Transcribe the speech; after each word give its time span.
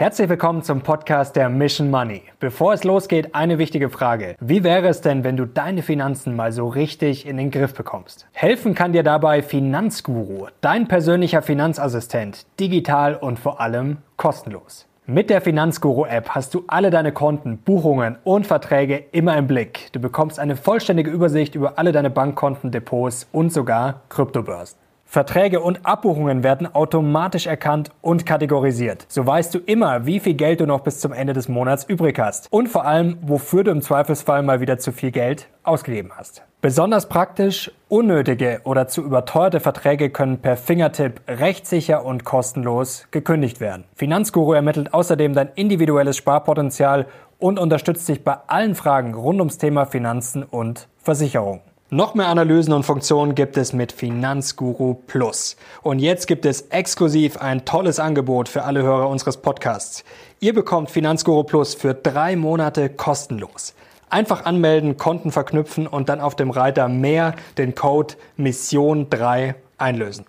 Herzlich 0.00 0.30
willkommen 0.30 0.62
zum 0.62 0.80
Podcast 0.80 1.36
der 1.36 1.50
Mission 1.50 1.90
Money. 1.90 2.22
Bevor 2.38 2.72
es 2.72 2.84
losgeht, 2.84 3.34
eine 3.34 3.58
wichtige 3.58 3.90
Frage. 3.90 4.34
Wie 4.40 4.64
wäre 4.64 4.88
es 4.88 5.02
denn, 5.02 5.24
wenn 5.24 5.36
du 5.36 5.44
deine 5.44 5.82
Finanzen 5.82 6.34
mal 6.34 6.52
so 6.52 6.68
richtig 6.68 7.26
in 7.26 7.36
den 7.36 7.50
Griff 7.50 7.74
bekommst? 7.74 8.26
Helfen 8.32 8.74
kann 8.74 8.94
dir 8.94 9.02
dabei 9.02 9.42
Finanzguru, 9.42 10.46
dein 10.62 10.88
persönlicher 10.88 11.42
Finanzassistent, 11.42 12.46
digital 12.58 13.14
und 13.14 13.38
vor 13.38 13.60
allem 13.60 13.98
kostenlos. 14.16 14.86
Mit 15.04 15.28
der 15.28 15.42
Finanzguru-App 15.42 16.30
hast 16.30 16.54
du 16.54 16.64
alle 16.66 16.88
deine 16.88 17.12
Konten, 17.12 17.58
Buchungen 17.58 18.16
und 18.24 18.46
Verträge 18.46 19.04
immer 19.12 19.36
im 19.36 19.48
Blick. 19.48 19.92
Du 19.92 20.00
bekommst 20.00 20.38
eine 20.38 20.56
vollständige 20.56 21.10
Übersicht 21.10 21.54
über 21.54 21.78
alle 21.78 21.92
deine 21.92 22.08
Bankkonten, 22.08 22.70
Depots 22.70 23.28
und 23.32 23.52
sogar 23.52 24.00
Kryptobörsen. 24.08 24.78
Verträge 25.10 25.58
und 25.58 25.84
Abbuchungen 25.84 26.44
werden 26.44 26.72
automatisch 26.72 27.48
erkannt 27.48 27.90
und 28.00 28.24
kategorisiert. 28.24 29.06
So 29.08 29.26
weißt 29.26 29.52
du 29.52 29.58
immer, 29.58 30.06
wie 30.06 30.20
viel 30.20 30.34
Geld 30.34 30.60
du 30.60 30.66
noch 30.66 30.82
bis 30.82 31.00
zum 31.00 31.12
Ende 31.12 31.32
des 31.32 31.48
Monats 31.48 31.82
übrig 31.82 32.16
hast. 32.20 32.46
Und 32.52 32.68
vor 32.68 32.86
allem, 32.86 33.18
wofür 33.20 33.64
du 33.64 33.72
im 33.72 33.82
Zweifelsfall 33.82 34.44
mal 34.44 34.60
wieder 34.60 34.78
zu 34.78 34.92
viel 34.92 35.10
Geld 35.10 35.48
ausgegeben 35.64 36.12
hast. 36.16 36.44
Besonders 36.62 37.08
praktisch, 37.08 37.72
unnötige 37.88 38.60
oder 38.62 38.86
zu 38.86 39.02
überteuerte 39.02 39.58
Verträge 39.58 40.10
können 40.10 40.38
per 40.38 40.56
Fingertipp 40.56 41.20
rechtssicher 41.26 42.04
und 42.04 42.22
kostenlos 42.22 43.08
gekündigt 43.10 43.58
werden. 43.58 43.86
Finanzguru 43.96 44.52
ermittelt 44.52 44.94
außerdem 44.94 45.34
dein 45.34 45.48
individuelles 45.56 46.18
Sparpotenzial 46.18 47.06
und 47.40 47.58
unterstützt 47.58 48.08
dich 48.08 48.22
bei 48.22 48.36
allen 48.46 48.76
Fragen 48.76 49.14
rund 49.14 49.40
ums 49.40 49.58
Thema 49.58 49.86
Finanzen 49.86 50.44
und 50.44 50.86
Versicherung. 50.98 51.62
Noch 51.92 52.14
mehr 52.14 52.28
Analysen 52.28 52.72
und 52.72 52.84
Funktionen 52.84 53.34
gibt 53.34 53.56
es 53.56 53.72
mit 53.72 53.90
Finanzguru 53.90 54.94
Plus. 54.94 55.56
Und 55.82 55.98
jetzt 55.98 56.28
gibt 56.28 56.46
es 56.46 56.60
exklusiv 56.68 57.38
ein 57.38 57.64
tolles 57.64 57.98
Angebot 57.98 58.48
für 58.48 58.62
alle 58.62 58.84
Hörer 58.84 59.08
unseres 59.08 59.38
Podcasts. 59.38 60.04
Ihr 60.38 60.54
bekommt 60.54 60.88
Finanzguru 60.88 61.42
Plus 61.42 61.74
für 61.74 61.92
drei 61.92 62.36
Monate 62.36 62.90
kostenlos. 62.90 63.74
Einfach 64.08 64.44
anmelden, 64.44 64.98
Konten 64.98 65.32
verknüpfen 65.32 65.88
und 65.88 66.08
dann 66.08 66.20
auf 66.20 66.36
dem 66.36 66.50
Reiter 66.50 66.86
mehr 66.86 67.34
den 67.58 67.74
Code 67.74 68.14
Mission 68.36 69.10
3 69.10 69.56
einlösen. 69.76 70.26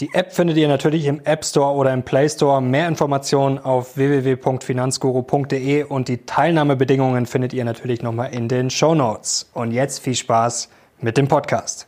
Die 0.00 0.10
App 0.12 0.34
findet 0.34 0.58
ihr 0.58 0.68
natürlich 0.68 1.06
im 1.06 1.22
App 1.24 1.42
Store 1.42 1.74
oder 1.74 1.94
im 1.94 2.02
Play 2.02 2.28
Store. 2.28 2.60
Mehr 2.60 2.86
Informationen 2.86 3.58
auf 3.58 3.96
www.finanzguru.de 3.96 5.84
und 5.84 6.08
die 6.08 6.26
Teilnahmebedingungen 6.26 7.24
findet 7.24 7.54
ihr 7.54 7.64
natürlich 7.64 8.02
nochmal 8.02 8.34
in 8.34 8.48
den 8.48 8.68
Show 8.68 8.94
Notes. 8.94 9.48
Und 9.54 9.72
jetzt 9.72 10.00
viel 10.00 10.14
Spaß 10.14 10.68
mit 11.00 11.16
dem 11.16 11.28
Podcast. 11.28 11.86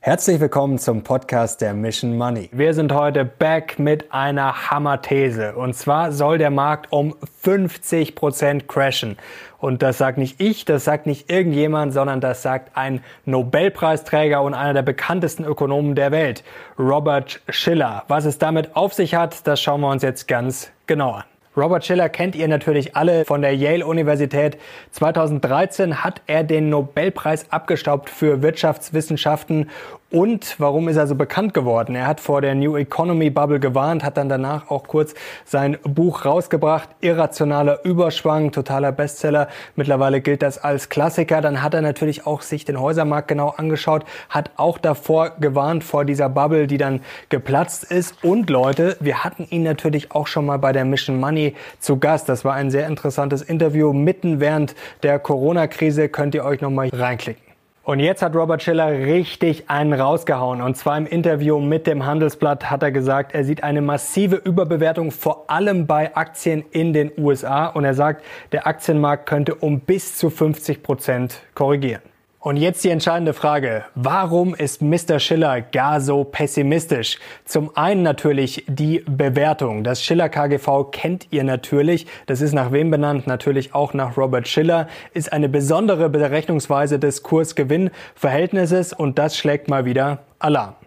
Herzlich 0.00 0.40
willkommen 0.40 0.78
zum 0.78 1.02
Podcast 1.02 1.60
der 1.60 1.74
Mission 1.74 2.16
Money. 2.16 2.48
Wir 2.52 2.72
sind 2.72 2.94
heute 2.94 3.26
back 3.26 3.78
mit 3.78 4.10
einer 4.10 4.70
Hammer-These. 4.70 5.54
Und 5.54 5.74
zwar 5.74 6.12
soll 6.12 6.38
der 6.38 6.50
Markt 6.50 6.90
um 6.90 7.14
50 7.42 8.14
Prozent 8.14 8.68
crashen. 8.68 9.18
Und 9.58 9.82
das 9.82 9.98
sagt 9.98 10.16
nicht 10.16 10.40
ich, 10.40 10.64
das 10.64 10.84
sagt 10.84 11.04
nicht 11.04 11.30
irgendjemand, 11.30 11.92
sondern 11.92 12.22
das 12.22 12.42
sagt 12.42 12.74
ein 12.74 13.02
Nobelpreisträger 13.26 14.40
und 14.40 14.54
einer 14.54 14.72
der 14.72 14.82
bekanntesten 14.82 15.44
Ökonomen 15.44 15.94
der 15.94 16.10
Welt, 16.10 16.42
Robert 16.78 17.42
Schiller. 17.50 18.04
Was 18.08 18.24
es 18.24 18.38
damit 18.38 18.76
auf 18.76 18.94
sich 18.94 19.14
hat, 19.14 19.46
das 19.46 19.60
schauen 19.60 19.82
wir 19.82 19.90
uns 19.90 20.02
jetzt 20.02 20.26
ganz 20.26 20.70
genau 20.86 21.12
an. 21.12 21.24
Robert 21.58 21.84
Schiller 21.84 22.08
kennt 22.08 22.36
ihr 22.36 22.46
natürlich 22.46 22.94
alle 22.94 23.24
von 23.24 23.42
der 23.42 23.52
Yale 23.52 23.84
Universität. 23.84 24.58
2013 24.92 26.04
hat 26.04 26.22
er 26.28 26.44
den 26.44 26.68
Nobelpreis 26.68 27.50
abgestaubt 27.50 28.10
für 28.10 28.42
Wirtschaftswissenschaften 28.42 29.68
und 30.10 30.54
warum 30.58 30.88
ist 30.88 30.96
er 30.96 31.06
so 31.06 31.14
bekannt 31.14 31.52
geworden? 31.52 31.94
Er 31.94 32.06
hat 32.06 32.20
vor 32.20 32.40
der 32.40 32.54
New 32.54 32.76
Economy 32.78 33.28
Bubble 33.28 33.60
gewarnt, 33.60 34.02
hat 34.02 34.16
dann 34.16 34.30
danach 34.30 34.70
auch 34.70 34.84
kurz 34.84 35.14
sein 35.44 35.76
Buch 35.82 36.24
rausgebracht, 36.24 36.88
Irrationaler 37.02 37.84
Überschwang, 37.84 38.50
totaler 38.50 38.90
Bestseller. 38.90 39.48
Mittlerweile 39.76 40.22
gilt 40.22 40.40
das 40.40 40.56
als 40.56 40.88
Klassiker. 40.88 41.42
Dann 41.42 41.62
hat 41.62 41.74
er 41.74 41.82
natürlich 41.82 42.26
auch 42.26 42.40
sich 42.40 42.64
den 42.64 42.80
Häusermarkt 42.80 43.28
genau 43.28 43.50
angeschaut, 43.50 44.06
hat 44.30 44.50
auch 44.56 44.78
davor 44.78 45.32
gewarnt 45.40 45.84
vor 45.84 46.06
dieser 46.06 46.30
Bubble, 46.30 46.66
die 46.66 46.78
dann 46.78 47.00
geplatzt 47.28 47.84
ist. 47.84 48.24
Und 48.24 48.48
Leute, 48.48 48.96
wir 49.00 49.24
hatten 49.24 49.46
ihn 49.50 49.62
natürlich 49.62 50.12
auch 50.12 50.26
schon 50.26 50.46
mal 50.46 50.58
bei 50.58 50.72
der 50.72 50.86
Mission 50.86 51.20
Money 51.20 51.54
zu 51.80 51.98
Gast. 51.98 52.30
Das 52.30 52.46
war 52.46 52.54
ein 52.54 52.70
sehr 52.70 52.86
interessantes 52.86 53.42
Interview 53.42 53.92
mitten 53.92 54.40
während 54.40 54.74
der 55.02 55.18
Corona-Krise. 55.18 56.08
Könnt 56.08 56.34
ihr 56.34 56.46
euch 56.46 56.62
nochmal 56.62 56.88
reinklicken. 56.92 57.47
Und 57.88 58.00
jetzt 58.00 58.20
hat 58.20 58.36
Robert 58.36 58.62
Schiller 58.62 58.90
richtig 58.90 59.70
einen 59.70 59.98
rausgehauen. 59.98 60.60
Und 60.60 60.76
zwar 60.76 60.98
im 60.98 61.06
Interview 61.06 61.58
mit 61.58 61.86
dem 61.86 62.04
Handelsblatt 62.04 62.70
hat 62.70 62.82
er 62.82 62.92
gesagt, 62.92 63.32
er 63.32 63.44
sieht 63.44 63.62
eine 63.62 63.80
massive 63.80 64.36
Überbewertung 64.36 65.10
vor 65.10 65.48
allem 65.48 65.86
bei 65.86 66.14
Aktien 66.14 66.66
in 66.70 66.92
den 66.92 67.10
USA. 67.16 67.68
Und 67.68 67.86
er 67.86 67.94
sagt, 67.94 68.22
der 68.52 68.66
Aktienmarkt 68.66 69.24
könnte 69.24 69.54
um 69.54 69.80
bis 69.80 70.18
zu 70.18 70.28
50 70.28 70.82
Prozent 70.82 71.40
korrigieren. 71.54 72.02
Und 72.40 72.56
jetzt 72.56 72.84
die 72.84 72.90
entscheidende 72.90 73.34
Frage. 73.34 73.84
Warum 73.96 74.54
ist 74.54 74.80
Mr. 74.80 75.18
Schiller 75.18 75.60
gar 75.60 76.00
so 76.00 76.22
pessimistisch? 76.22 77.18
Zum 77.44 77.76
einen 77.76 78.04
natürlich 78.04 78.64
die 78.68 79.00
Bewertung. 79.00 79.82
Das 79.82 80.04
Schiller 80.04 80.28
KGV 80.28 80.92
kennt 80.92 81.26
ihr 81.30 81.42
natürlich. 81.42 82.06
Das 82.26 82.40
ist 82.40 82.52
nach 82.52 82.70
wem 82.70 82.92
benannt? 82.92 83.26
Natürlich 83.26 83.74
auch 83.74 83.92
nach 83.92 84.16
Robert 84.16 84.46
Schiller. 84.46 84.86
Ist 85.14 85.32
eine 85.32 85.48
besondere 85.48 86.08
Berechnungsweise 86.08 87.00
des 87.00 87.24
Kurs-Gewinn-Verhältnisses 87.24 88.92
und 88.92 89.18
das 89.18 89.36
schlägt 89.36 89.68
mal 89.68 89.84
wieder 89.84 90.20
Alarm. 90.38 90.77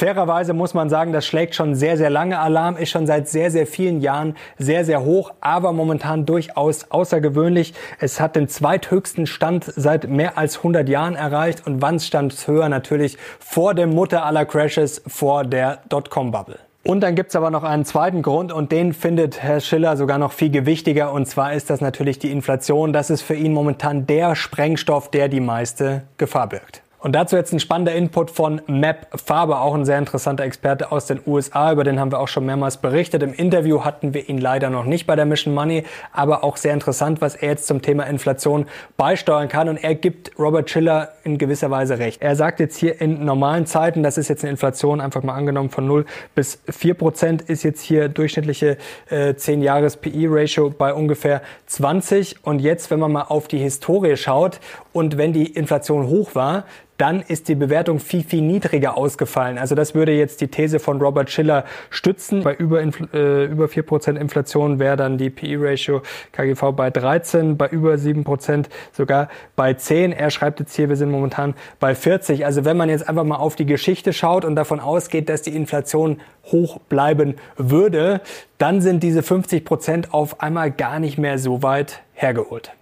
Fairerweise 0.00 0.54
muss 0.54 0.72
man 0.72 0.88
sagen, 0.88 1.12
das 1.12 1.26
schlägt 1.26 1.54
schon 1.54 1.74
sehr, 1.74 1.98
sehr 1.98 2.08
lange 2.08 2.38
Alarm, 2.38 2.78
ist 2.78 2.88
schon 2.88 3.06
seit 3.06 3.28
sehr, 3.28 3.50
sehr 3.50 3.66
vielen 3.66 4.00
Jahren 4.00 4.34
sehr, 4.56 4.86
sehr 4.86 5.04
hoch, 5.04 5.34
aber 5.42 5.74
momentan 5.74 6.24
durchaus 6.24 6.90
außergewöhnlich. 6.90 7.74
Es 7.98 8.18
hat 8.18 8.34
den 8.34 8.48
zweithöchsten 8.48 9.26
Stand 9.26 9.70
seit 9.76 10.08
mehr 10.08 10.38
als 10.38 10.56
100 10.56 10.88
Jahren 10.88 11.16
erreicht 11.16 11.66
und 11.66 11.82
wann 11.82 12.00
stand 12.00 12.32
es 12.32 12.48
höher? 12.48 12.70
Natürlich 12.70 13.18
vor 13.40 13.74
dem 13.74 13.90
Mutter 13.90 14.24
aller 14.24 14.46
Crashes, 14.46 15.02
vor 15.06 15.44
der 15.44 15.80
Dotcom-Bubble. 15.90 16.58
Und 16.82 17.02
dann 17.02 17.14
gibt's 17.14 17.36
aber 17.36 17.50
noch 17.50 17.62
einen 17.62 17.84
zweiten 17.84 18.22
Grund 18.22 18.52
und 18.52 18.72
den 18.72 18.94
findet 18.94 19.42
Herr 19.42 19.60
Schiller 19.60 19.98
sogar 19.98 20.16
noch 20.16 20.32
viel 20.32 20.48
gewichtiger 20.48 21.12
und 21.12 21.26
zwar 21.26 21.52
ist 21.52 21.68
das 21.68 21.82
natürlich 21.82 22.18
die 22.18 22.30
Inflation. 22.30 22.94
Das 22.94 23.10
ist 23.10 23.20
für 23.20 23.34
ihn 23.34 23.52
momentan 23.52 24.06
der 24.06 24.34
Sprengstoff, 24.34 25.10
der 25.10 25.28
die 25.28 25.40
meiste 25.40 26.04
Gefahr 26.16 26.48
birgt. 26.48 26.80
Und 27.02 27.12
dazu 27.12 27.34
jetzt 27.34 27.52
ein 27.52 27.60
spannender 27.60 27.94
Input 27.94 28.30
von 28.30 28.60
Map 28.66 29.06
Faber, 29.14 29.62
auch 29.62 29.74
ein 29.74 29.86
sehr 29.86 29.96
interessanter 29.96 30.44
Experte 30.44 30.92
aus 30.92 31.06
den 31.06 31.20
USA, 31.26 31.72
über 31.72 31.82
den 31.82 31.98
haben 31.98 32.12
wir 32.12 32.20
auch 32.20 32.28
schon 32.28 32.44
mehrmals 32.44 32.76
berichtet. 32.76 33.22
Im 33.22 33.32
Interview 33.32 33.84
hatten 33.84 34.12
wir 34.12 34.28
ihn 34.28 34.36
leider 34.36 34.68
noch 34.68 34.84
nicht 34.84 35.06
bei 35.06 35.16
der 35.16 35.24
Mission 35.24 35.54
Money, 35.54 35.84
aber 36.12 36.44
auch 36.44 36.58
sehr 36.58 36.74
interessant, 36.74 37.22
was 37.22 37.36
er 37.36 37.48
jetzt 37.48 37.66
zum 37.66 37.80
Thema 37.80 38.04
Inflation 38.04 38.66
beisteuern 38.98 39.48
kann. 39.48 39.70
Und 39.70 39.78
er 39.78 39.94
gibt 39.94 40.38
Robert 40.38 40.68
Schiller 40.68 41.08
in 41.24 41.38
gewisser 41.38 41.70
Weise 41.70 41.98
recht. 41.98 42.20
Er 42.20 42.36
sagt 42.36 42.60
jetzt 42.60 42.76
hier 42.76 43.00
in 43.00 43.24
normalen 43.24 43.64
Zeiten, 43.64 44.02
das 44.02 44.18
ist 44.18 44.28
jetzt 44.28 44.44
eine 44.44 44.50
Inflation 44.50 45.00
einfach 45.00 45.22
mal 45.22 45.34
angenommen 45.34 45.70
von 45.70 45.86
0 45.86 46.04
bis 46.34 46.60
4 46.68 46.92
Prozent, 46.94 47.40
ist 47.40 47.62
jetzt 47.62 47.80
hier 47.80 48.10
durchschnittliche 48.10 48.76
äh, 49.08 49.34
10 49.34 49.62
Jahres 49.62 49.96
PE-Ratio 49.96 50.68
bei 50.68 50.92
ungefähr 50.92 51.40
20. 51.64 52.44
Und 52.44 52.58
jetzt, 52.58 52.90
wenn 52.90 53.00
man 53.00 53.10
mal 53.10 53.22
auf 53.22 53.48
die 53.48 53.58
Historie 53.58 54.18
schaut 54.18 54.60
und 54.92 55.16
wenn 55.16 55.32
die 55.32 55.46
Inflation 55.46 56.06
hoch 56.06 56.34
war, 56.34 56.64
dann 57.00 57.22
ist 57.22 57.48
die 57.48 57.54
Bewertung 57.54 57.98
viel, 57.98 58.22
viel 58.22 58.42
niedriger 58.42 58.94
ausgefallen. 58.94 59.56
Also 59.56 59.74
das 59.74 59.94
würde 59.94 60.12
jetzt 60.12 60.42
die 60.42 60.48
These 60.48 60.78
von 60.78 61.00
Robert 61.00 61.30
Schiller 61.30 61.64
stützen. 61.88 62.42
Bei 62.42 62.54
über, 62.54 62.82
äh, 62.82 63.46
über 63.46 63.68
4% 63.68 64.18
Inflation 64.18 64.78
wäre 64.78 64.98
dann 64.98 65.16
die 65.16 65.30
PE-Ratio 65.30 66.02
KGV 66.32 66.72
bei 66.72 66.90
13, 66.90 67.56
bei 67.56 67.68
über 67.68 67.96
7% 67.96 68.68
sogar 68.92 69.30
bei 69.56 69.72
10. 69.72 70.12
Er 70.12 70.30
schreibt 70.30 70.60
jetzt 70.60 70.76
hier, 70.76 70.90
wir 70.90 70.96
sind 70.96 71.10
momentan 71.10 71.54
bei 71.78 71.94
40. 71.94 72.44
Also 72.44 72.66
wenn 72.66 72.76
man 72.76 72.90
jetzt 72.90 73.08
einfach 73.08 73.24
mal 73.24 73.36
auf 73.36 73.56
die 73.56 73.66
Geschichte 73.66 74.12
schaut 74.12 74.44
und 74.44 74.54
davon 74.54 74.78
ausgeht, 74.78 75.30
dass 75.30 75.40
die 75.40 75.56
Inflation 75.56 76.20
hoch 76.52 76.80
bleiben 76.90 77.36
würde, 77.56 78.20
dann 78.58 78.82
sind 78.82 79.02
diese 79.02 79.20
50% 79.20 80.10
auf 80.10 80.42
einmal 80.42 80.70
gar 80.70 80.98
nicht 81.00 81.16
mehr 81.16 81.38
so 81.38 81.62
weit 81.62 82.02
hergeholt. 82.12 82.72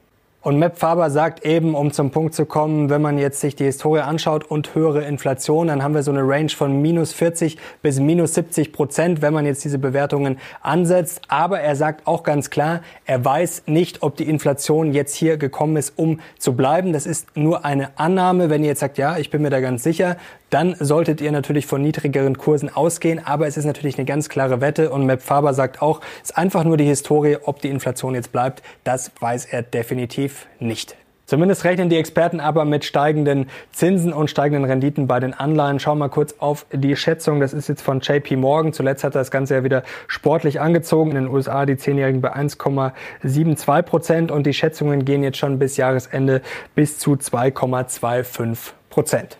Und 0.48 0.58
Map 0.58 0.78
Faber 0.78 1.10
sagt 1.10 1.44
eben, 1.44 1.74
um 1.74 1.92
zum 1.92 2.10
Punkt 2.10 2.32
zu 2.32 2.46
kommen, 2.46 2.88
wenn 2.88 3.02
man 3.02 3.18
jetzt 3.18 3.38
sich 3.38 3.54
die 3.54 3.64
Historie 3.64 4.00
anschaut 4.00 4.44
und 4.44 4.74
höhere 4.74 5.02
Inflation, 5.02 5.66
dann 5.66 5.82
haben 5.82 5.92
wir 5.92 6.02
so 6.02 6.10
eine 6.10 6.26
Range 6.26 6.48
von 6.48 6.80
minus 6.80 7.12
40 7.12 7.58
bis 7.82 8.00
minus 8.00 8.32
70 8.32 8.72
Prozent, 8.72 9.20
wenn 9.20 9.34
man 9.34 9.44
jetzt 9.44 9.62
diese 9.62 9.78
Bewertungen 9.78 10.38
ansetzt. 10.62 11.20
Aber 11.28 11.60
er 11.60 11.76
sagt 11.76 12.06
auch 12.06 12.22
ganz 12.22 12.48
klar, 12.48 12.80
er 13.04 13.22
weiß 13.22 13.64
nicht, 13.66 14.02
ob 14.02 14.16
die 14.16 14.26
Inflation 14.26 14.94
jetzt 14.94 15.14
hier 15.16 15.36
gekommen 15.36 15.76
ist, 15.76 15.92
um 15.96 16.18
zu 16.38 16.56
bleiben. 16.56 16.94
Das 16.94 17.04
ist 17.04 17.36
nur 17.36 17.66
eine 17.66 17.90
Annahme. 17.98 18.48
Wenn 18.48 18.62
ihr 18.62 18.68
jetzt 18.68 18.80
sagt, 18.80 18.96
ja, 18.96 19.18
ich 19.18 19.28
bin 19.28 19.42
mir 19.42 19.50
da 19.50 19.60
ganz 19.60 19.82
sicher, 19.82 20.16
dann 20.50 20.74
solltet 20.78 21.20
ihr 21.20 21.32
natürlich 21.32 21.66
von 21.66 21.82
niedrigeren 21.82 22.38
Kursen 22.38 22.74
ausgehen. 22.74 23.24
Aber 23.24 23.46
es 23.46 23.56
ist 23.56 23.64
natürlich 23.64 23.98
eine 23.98 24.06
ganz 24.06 24.28
klare 24.28 24.60
Wette 24.60 24.90
und 24.90 25.06
Map 25.06 25.22
Faber 25.22 25.54
sagt 25.54 25.82
auch, 25.82 26.00
es 26.22 26.30
ist 26.30 26.38
einfach 26.38 26.64
nur 26.64 26.76
die 26.76 26.84
Historie, 26.84 27.36
ob 27.42 27.60
die 27.60 27.68
Inflation 27.68 28.14
jetzt 28.14 28.32
bleibt. 28.32 28.62
Das 28.84 29.10
weiß 29.20 29.46
er 29.46 29.62
definitiv 29.62 30.46
nicht. 30.58 30.96
Zumindest 31.28 31.64
rechnen 31.64 31.90
die 31.90 31.98
Experten 31.98 32.40
aber 32.40 32.64
mit 32.64 32.86
steigenden 32.86 33.50
Zinsen 33.70 34.14
und 34.14 34.30
steigenden 34.30 34.64
Renditen 34.64 35.06
bei 35.06 35.20
den 35.20 35.34
Anleihen. 35.34 35.78
Schauen 35.78 35.98
wir 35.98 36.06
mal 36.06 36.08
kurz 36.08 36.34
auf 36.38 36.64
die 36.72 36.96
Schätzung. 36.96 37.38
Das 37.38 37.52
ist 37.52 37.68
jetzt 37.68 37.82
von 37.82 38.00
JP 38.00 38.36
Morgan. 38.36 38.72
Zuletzt 38.72 39.04
hat 39.04 39.14
das 39.14 39.30
Ganze 39.30 39.56
ja 39.56 39.62
wieder 39.62 39.82
sportlich 40.06 40.58
angezogen. 40.58 41.10
In 41.10 41.16
den 41.16 41.28
USA 41.28 41.66
die 41.66 41.76
Zehnjährigen 41.76 42.22
bei 42.22 42.34
1,72 42.34 43.82
Prozent 43.82 44.30
und 44.30 44.46
die 44.46 44.54
Schätzungen 44.54 45.04
gehen 45.04 45.22
jetzt 45.22 45.36
schon 45.36 45.58
bis 45.58 45.76
Jahresende 45.76 46.40
bis 46.74 46.98
zu 46.98 47.12
2,25 47.12 48.56
Prozent. 48.88 49.36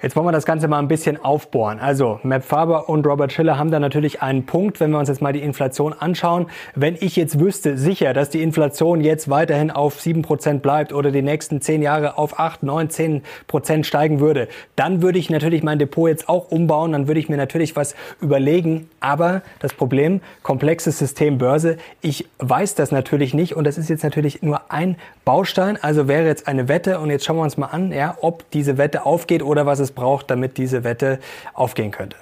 Jetzt 0.00 0.14
wollen 0.14 0.26
wir 0.26 0.32
das 0.32 0.46
Ganze 0.46 0.68
mal 0.68 0.78
ein 0.78 0.86
bisschen 0.86 1.16
aufbohren. 1.16 1.80
Also, 1.80 2.20
Matt 2.22 2.44
Faber 2.44 2.88
und 2.88 3.04
Robert 3.04 3.32
Schiller 3.32 3.58
haben 3.58 3.72
da 3.72 3.80
natürlich 3.80 4.22
einen 4.22 4.46
Punkt, 4.46 4.78
wenn 4.78 4.92
wir 4.92 4.98
uns 5.00 5.08
jetzt 5.08 5.20
mal 5.20 5.32
die 5.32 5.42
Inflation 5.42 5.92
anschauen. 5.92 6.46
Wenn 6.76 6.94
ich 7.00 7.16
jetzt 7.16 7.40
wüsste, 7.40 7.76
sicher, 7.76 8.14
dass 8.14 8.30
die 8.30 8.40
Inflation 8.40 9.00
jetzt 9.00 9.28
weiterhin 9.28 9.72
auf 9.72 9.98
7% 9.98 10.60
bleibt 10.60 10.92
oder 10.92 11.10
die 11.10 11.22
nächsten 11.22 11.60
10 11.60 11.82
Jahre 11.82 12.16
auf 12.16 12.38
8, 12.38 12.62
9, 12.62 12.88
10% 12.90 13.82
steigen 13.82 14.20
würde, 14.20 14.46
dann 14.76 15.02
würde 15.02 15.18
ich 15.18 15.30
natürlich 15.30 15.64
mein 15.64 15.80
Depot 15.80 16.08
jetzt 16.08 16.28
auch 16.28 16.52
umbauen, 16.52 16.92
dann 16.92 17.08
würde 17.08 17.18
ich 17.18 17.28
mir 17.28 17.36
natürlich 17.36 17.74
was 17.74 17.96
überlegen. 18.20 18.88
Aber 19.00 19.42
das 19.60 19.74
Problem, 19.74 20.20
komplexes 20.42 20.98
System 20.98 21.38
Börse, 21.38 21.76
ich 22.00 22.28
weiß 22.38 22.74
das 22.74 22.90
natürlich 22.90 23.34
nicht 23.34 23.54
und 23.56 23.64
das 23.64 23.78
ist 23.78 23.88
jetzt 23.88 24.02
natürlich 24.04 24.42
nur 24.42 24.70
ein 24.70 24.96
Baustein. 25.24 25.78
Also 25.80 26.08
wäre 26.08 26.26
jetzt 26.26 26.48
eine 26.48 26.68
Wette 26.68 26.98
und 27.00 27.10
jetzt 27.10 27.24
schauen 27.24 27.36
wir 27.36 27.42
uns 27.42 27.56
mal 27.56 27.66
an, 27.66 27.92
ja, 27.92 28.16
ob 28.20 28.50
diese 28.50 28.78
Wette 28.78 29.06
aufgeht 29.06 29.42
oder 29.42 29.66
was 29.66 29.78
es 29.78 29.92
braucht, 29.92 30.30
damit 30.30 30.58
diese 30.58 30.84
Wette 30.84 31.18
aufgehen 31.54 31.90
könnte. 31.90 32.16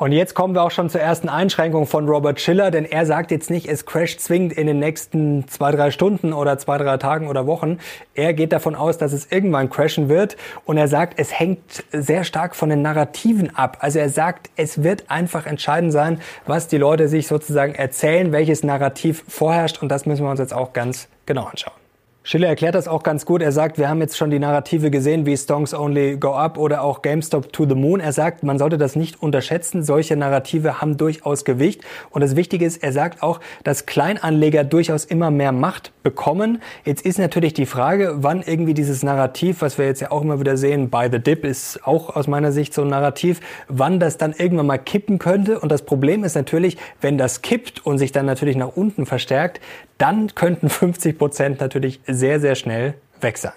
Und 0.00 0.12
jetzt 0.12 0.34
kommen 0.34 0.54
wir 0.54 0.62
auch 0.62 0.70
schon 0.70 0.88
zur 0.88 1.02
ersten 1.02 1.28
Einschränkung 1.28 1.84
von 1.84 2.08
Robert 2.08 2.40
Schiller, 2.40 2.70
denn 2.70 2.86
er 2.86 3.04
sagt 3.04 3.30
jetzt 3.30 3.50
nicht, 3.50 3.68
es 3.68 3.84
crasht 3.84 4.18
zwingend 4.20 4.54
in 4.54 4.66
den 4.66 4.78
nächsten 4.78 5.46
zwei, 5.46 5.72
drei 5.72 5.90
Stunden 5.90 6.32
oder 6.32 6.56
zwei, 6.56 6.78
drei 6.78 6.96
Tagen 6.96 7.28
oder 7.28 7.46
Wochen. 7.46 7.76
Er 8.14 8.32
geht 8.32 8.50
davon 8.52 8.74
aus, 8.74 8.96
dass 8.96 9.12
es 9.12 9.30
irgendwann 9.30 9.68
crashen 9.68 10.08
wird 10.08 10.38
und 10.64 10.78
er 10.78 10.88
sagt, 10.88 11.18
es 11.18 11.38
hängt 11.38 11.84
sehr 11.92 12.24
stark 12.24 12.56
von 12.56 12.70
den 12.70 12.80
Narrativen 12.80 13.54
ab. 13.54 13.76
Also 13.80 13.98
er 13.98 14.08
sagt, 14.08 14.48
es 14.56 14.82
wird 14.82 15.10
einfach 15.10 15.44
entscheidend 15.44 15.92
sein, 15.92 16.18
was 16.46 16.66
die 16.66 16.78
Leute 16.78 17.06
sich 17.06 17.26
sozusagen 17.26 17.74
erzählen, 17.74 18.32
welches 18.32 18.64
Narrativ 18.64 19.22
vorherrscht 19.28 19.82
und 19.82 19.90
das 19.90 20.06
müssen 20.06 20.24
wir 20.24 20.30
uns 20.30 20.40
jetzt 20.40 20.54
auch 20.54 20.72
ganz 20.72 21.08
genau 21.26 21.44
anschauen. 21.44 21.79
Schiller 22.22 22.48
erklärt 22.48 22.74
das 22.74 22.86
auch 22.86 23.02
ganz 23.02 23.24
gut. 23.24 23.40
Er 23.40 23.50
sagt, 23.50 23.78
wir 23.78 23.88
haben 23.88 24.00
jetzt 24.02 24.18
schon 24.18 24.30
die 24.30 24.38
Narrative 24.38 24.90
gesehen, 24.90 25.24
wie 25.24 25.34
Stonks 25.34 25.72
Only 25.72 26.18
Go 26.18 26.34
Up 26.34 26.58
oder 26.58 26.82
auch 26.82 27.00
GameStop 27.00 27.50
to 27.50 27.66
the 27.66 27.74
Moon. 27.74 27.98
Er 27.98 28.12
sagt, 28.12 28.42
man 28.42 28.58
sollte 28.58 28.76
das 28.76 28.94
nicht 28.94 29.22
unterschätzen. 29.22 29.82
Solche 29.82 30.16
Narrative 30.16 30.82
haben 30.82 30.98
durchaus 30.98 31.46
Gewicht. 31.46 31.82
Und 32.10 32.20
das 32.20 32.36
Wichtige 32.36 32.66
ist, 32.66 32.82
er 32.82 32.92
sagt 32.92 33.22
auch, 33.22 33.40
dass 33.64 33.86
Kleinanleger 33.86 34.64
durchaus 34.64 35.06
immer 35.06 35.30
mehr 35.30 35.52
Macht 35.52 35.92
bekommen. 36.02 36.60
Jetzt 36.84 37.06
ist 37.06 37.18
natürlich 37.18 37.54
die 37.54 37.64
Frage, 37.64 38.16
wann 38.16 38.42
irgendwie 38.42 38.74
dieses 38.74 39.02
Narrativ, 39.02 39.62
was 39.62 39.78
wir 39.78 39.86
jetzt 39.86 40.00
ja 40.00 40.10
auch 40.10 40.20
immer 40.20 40.38
wieder 40.40 40.58
sehen, 40.58 40.90
by 40.90 41.08
the 41.10 41.20
dip 41.20 41.42
ist 41.42 41.80
auch 41.86 42.14
aus 42.14 42.28
meiner 42.28 42.52
Sicht 42.52 42.74
so 42.74 42.82
ein 42.82 42.88
Narrativ, 42.88 43.40
wann 43.68 43.98
das 43.98 44.18
dann 44.18 44.34
irgendwann 44.36 44.66
mal 44.66 44.78
kippen 44.78 45.18
könnte. 45.18 45.58
Und 45.58 45.72
das 45.72 45.82
Problem 45.82 46.22
ist 46.24 46.34
natürlich, 46.34 46.76
wenn 47.00 47.16
das 47.16 47.40
kippt 47.40 47.86
und 47.86 47.96
sich 47.96 48.12
dann 48.12 48.26
natürlich 48.26 48.56
nach 48.56 48.76
unten 48.76 49.06
verstärkt, 49.06 49.60
dann 50.00 50.34
könnten 50.34 50.68
50 50.68 51.18
Prozent 51.18 51.60
natürlich 51.60 52.00
sehr, 52.06 52.40
sehr 52.40 52.54
schnell 52.54 52.94
weg 53.20 53.38
sein. 53.38 53.52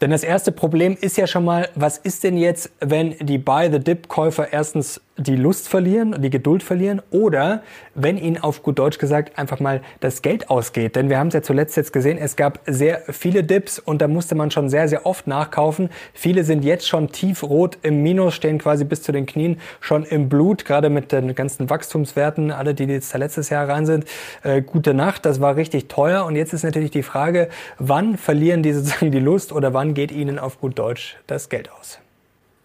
Denn 0.00 0.10
das 0.10 0.22
erste 0.22 0.50
Problem 0.50 0.96
ist 0.98 1.18
ja 1.18 1.26
schon 1.26 1.44
mal, 1.44 1.68
was 1.74 1.98
ist 1.98 2.24
denn 2.24 2.38
jetzt, 2.38 2.70
wenn 2.80 3.16
die 3.18 3.36
Buy-the-Dip-Käufer 3.36 4.50
erstens 4.50 5.00
die 5.20 5.36
Lust 5.36 5.68
verlieren, 5.68 6.20
die 6.22 6.30
Geduld 6.30 6.62
verlieren 6.62 7.02
oder 7.10 7.62
wenn 7.94 8.16
ihnen 8.16 8.38
auf 8.38 8.62
gut 8.62 8.78
Deutsch 8.78 8.98
gesagt 8.98 9.38
einfach 9.38 9.60
mal 9.60 9.82
das 10.00 10.22
Geld 10.22 10.48
ausgeht. 10.48 10.96
Denn 10.96 11.10
wir 11.10 11.18
haben 11.18 11.28
es 11.28 11.34
ja 11.34 11.42
zuletzt 11.42 11.76
jetzt 11.76 11.92
gesehen, 11.92 12.16
es 12.18 12.36
gab 12.36 12.60
sehr 12.66 13.02
viele 13.08 13.44
Dips 13.44 13.78
und 13.78 14.00
da 14.00 14.08
musste 14.08 14.34
man 14.34 14.50
schon 14.50 14.70
sehr, 14.70 14.88
sehr 14.88 15.04
oft 15.04 15.26
nachkaufen. 15.26 15.90
Viele 16.14 16.44
sind 16.44 16.64
jetzt 16.64 16.88
schon 16.88 17.12
tiefrot 17.12 17.78
im 17.82 18.02
Minus, 18.02 18.34
stehen 18.34 18.58
quasi 18.58 18.84
bis 18.84 19.02
zu 19.02 19.12
den 19.12 19.26
Knien 19.26 19.60
schon 19.80 20.04
im 20.04 20.28
Blut, 20.28 20.64
gerade 20.64 20.88
mit 20.88 21.12
den 21.12 21.34
ganzen 21.34 21.68
Wachstumswerten, 21.68 22.50
alle, 22.50 22.74
die 22.74 22.84
jetzt 22.84 23.12
da 23.12 23.18
letztes 23.18 23.50
Jahr 23.50 23.68
rein 23.68 23.84
sind. 23.84 24.06
Äh, 24.42 24.62
gute 24.62 24.94
Nacht, 24.94 25.26
das 25.26 25.40
war 25.40 25.56
richtig 25.56 25.88
teuer 25.88 26.24
und 26.24 26.36
jetzt 26.36 26.54
ist 26.54 26.64
natürlich 26.64 26.90
die 26.90 27.02
Frage, 27.02 27.48
wann 27.78 28.16
verlieren 28.16 28.62
die 28.62 28.72
sozusagen 28.72 29.10
die 29.10 29.20
Lust 29.20 29.52
oder 29.52 29.74
wann 29.74 29.92
geht 29.92 30.12
ihnen 30.12 30.38
auf 30.38 30.60
gut 30.60 30.78
Deutsch 30.78 31.16
das 31.26 31.50
Geld 31.50 31.70
aus? 31.70 32.00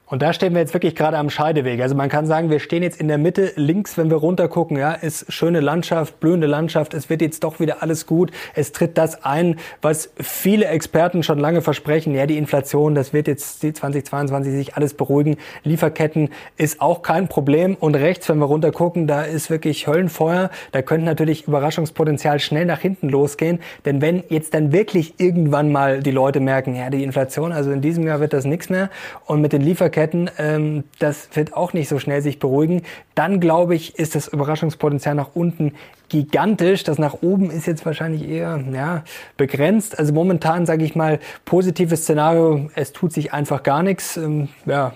Und 0.07 0.21
da 0.21 0.33
stehen 0.33 0.53
wir 0.53 0.61
jetzt 0.61 0.75
wirklich 0.75 0.95
gerade 0.95 1.17
am 1.17 1.31
Scheideweg. 1.31 1.81
Also 1.81 1.95
man 1.95 2.09
kann 2.09 2.27
sagen, 2.27 2.51
wir 2.51 2.59
stehen 2.59 2.83
jetzt 2.83 3.01
in 3.01 3.07
der 3.07 3.17
Mitte. 3.17 3.53
Links, 3.55 3.97
wenn 3.97 4.11
wir 4.11 4.17
runter 4.17 4.47
gucken, 4.47 4.77
ja, 4.77 4.91
ist 4.93 5.33
schöne 5.33 5.61
Landschaft, 5.61 6.19
blühende 6.19 6.45
Landschaft. 6.45 6.93
Es 6.93 7.09
wird 7.09 7.23
jetzt 7.23 7.43
doch 7.43 7.59
wieder 7.59 7.81
alles 7.81 8.05
gut. 8.05 8.29
Es 8.53 8.71
tritt 8.71 8.99
das 8.99 9.23
ein, 9.23 9.55
was 9.81 10.11
viele 10.19 10.67
Experten 10.67 11.23
schon 11.23 11.39
lange 11.39 11.63
versprechen. 11.63 12.13
Ja, 12.13 12.27
die 12.27 12.37
Inflation, 12.37 12.93
das 12.93 13.13
wird 13.13 13.27
jetzt 13.27 13.61
2022 13.61 14.53
sich 14.53 14.75
alles 14.75 14.93
beruhigen. 14.93 15.37
Lieferketten 15.63 16.29
ist 16.55 16.81
auch 16.81 17.01
kein 17.01 17.27
Problem. 17.27 17.73
Und 17.73 17.95
rechts, 17.95 18.29
wenn 18.29 18.37
wir 18.37 18.45
runter 18.45 18.71
gucken, 18.71 19.07
da 19.07 19.23
ist 19.23 19.49
wirklich 19.49 19.87
Höllenfeuer. 19.87 20.51
Da 20.71 20.83
könnte 20.83 21.07
natürlich 21.07 21.47
Überraschungspotenzial 21.47 22.39
schnell 22.39 22.65
nach 22.65 22.79
hinten 22.79 23.09
losgehen. 23.09 23.59
Denn 23.85 24.01
wenn 24.01 24.23
jetzt 24.29 24.53
dann 24.53 24.71
wirklich 24.71 25.15
irgendwann 25.17 25.71
mal 25.71 26.03
die 26.03 26.11
Leute 26.11 26.41
merken, 26.41 26.75
ja, 26.75 26.91
die 26.91 27.03
Inflation, 27.03 27.51
also 27.51 27.71
in 27.71 27.81
diesem 27.81 28.05
Jahr 28.05 28.19
wird 28.19 28.33
das 28.33 28.45
nichts 28.45 28.69
mehr. 28.69 28.91
Und 29.25 29.41
mit 29.41 29.51
den 29.51 29.61
Lieferketten 29.61 29.94
Lieferketten, 29.95 30.30
ähm, 30.38 30.83
das 31.00 31.30
wird 31.33 31.53
auch 31.53 31.74
nicht 31.74 31.88
so 31.88 32.00
schnell 32.00 32.21
sich 32.21 32.39
beruhigen. 32.39 32.83
Dann 33.15 33.39
glaube 33.39 33.75
ich, 33.75 33.97
ist 33.97 34.15
das 34.15 34.27
Überraschungspotenzial 34.27 35.15
nach 35.15 35.30
unten 35.33 35.74
gigantisch. 36.09 36.83
Das 36.83 36.97
nach 36.97 37.21
oben 37.21 37.50
ist 37.50 37.65
jetzt 37.65 37.86
wahrscheinlich 37.86 38.27
eher 38.27 38.63
ja, 38.74 39.03
begrenzt. 39.38 39.97
Also 39.97 40.13
momentan 40.13 40.65
sage 40.65 40.83
ich 40.83 40.95
mal 40.95 41.19
positives 41.45 42.03
Szenario, 42.03 42.69
es 42.75 42.92
tut 42.92 43.13
sich 43.13 43.33
einfach 43.33 43.63
gar 43.63 43.83
nichts. 43.83 44.18
Ähm, 44.18 44.50
ja, 44.65 44.94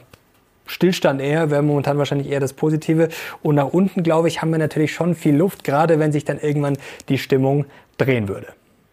Stillstand 0.66 1.22
eher, 1.22 1.50
wäre 1.50 1.64
momentan 1.64 1.98
wahrscheinlich 1.98 2.30
eher 2.30 2.40
das 2.40 2.54
Positive. 2.54 3.10
Und 3.42 3.56
nach 3.56 3.68
unten, 3.68 4.04
glaube 4.04 4.28
ich, 4.28 4.42
haben 4.42 4.52
wir 4.52 4.60
natürlich 4.60 4.94
schon 4.94 5.16
viel 5.16 5.36
Luft, 5.36 5.64
gerade 5.64 5.98
wenn 6.00 6.12
sich 6.12 6.26
dann 6.26 6.40
irgendwann 6.40 6.78
die 7.08 7.18
Stimmung 7.18 7.66
drehen 7.98 8.28
würde. 8.28 8.48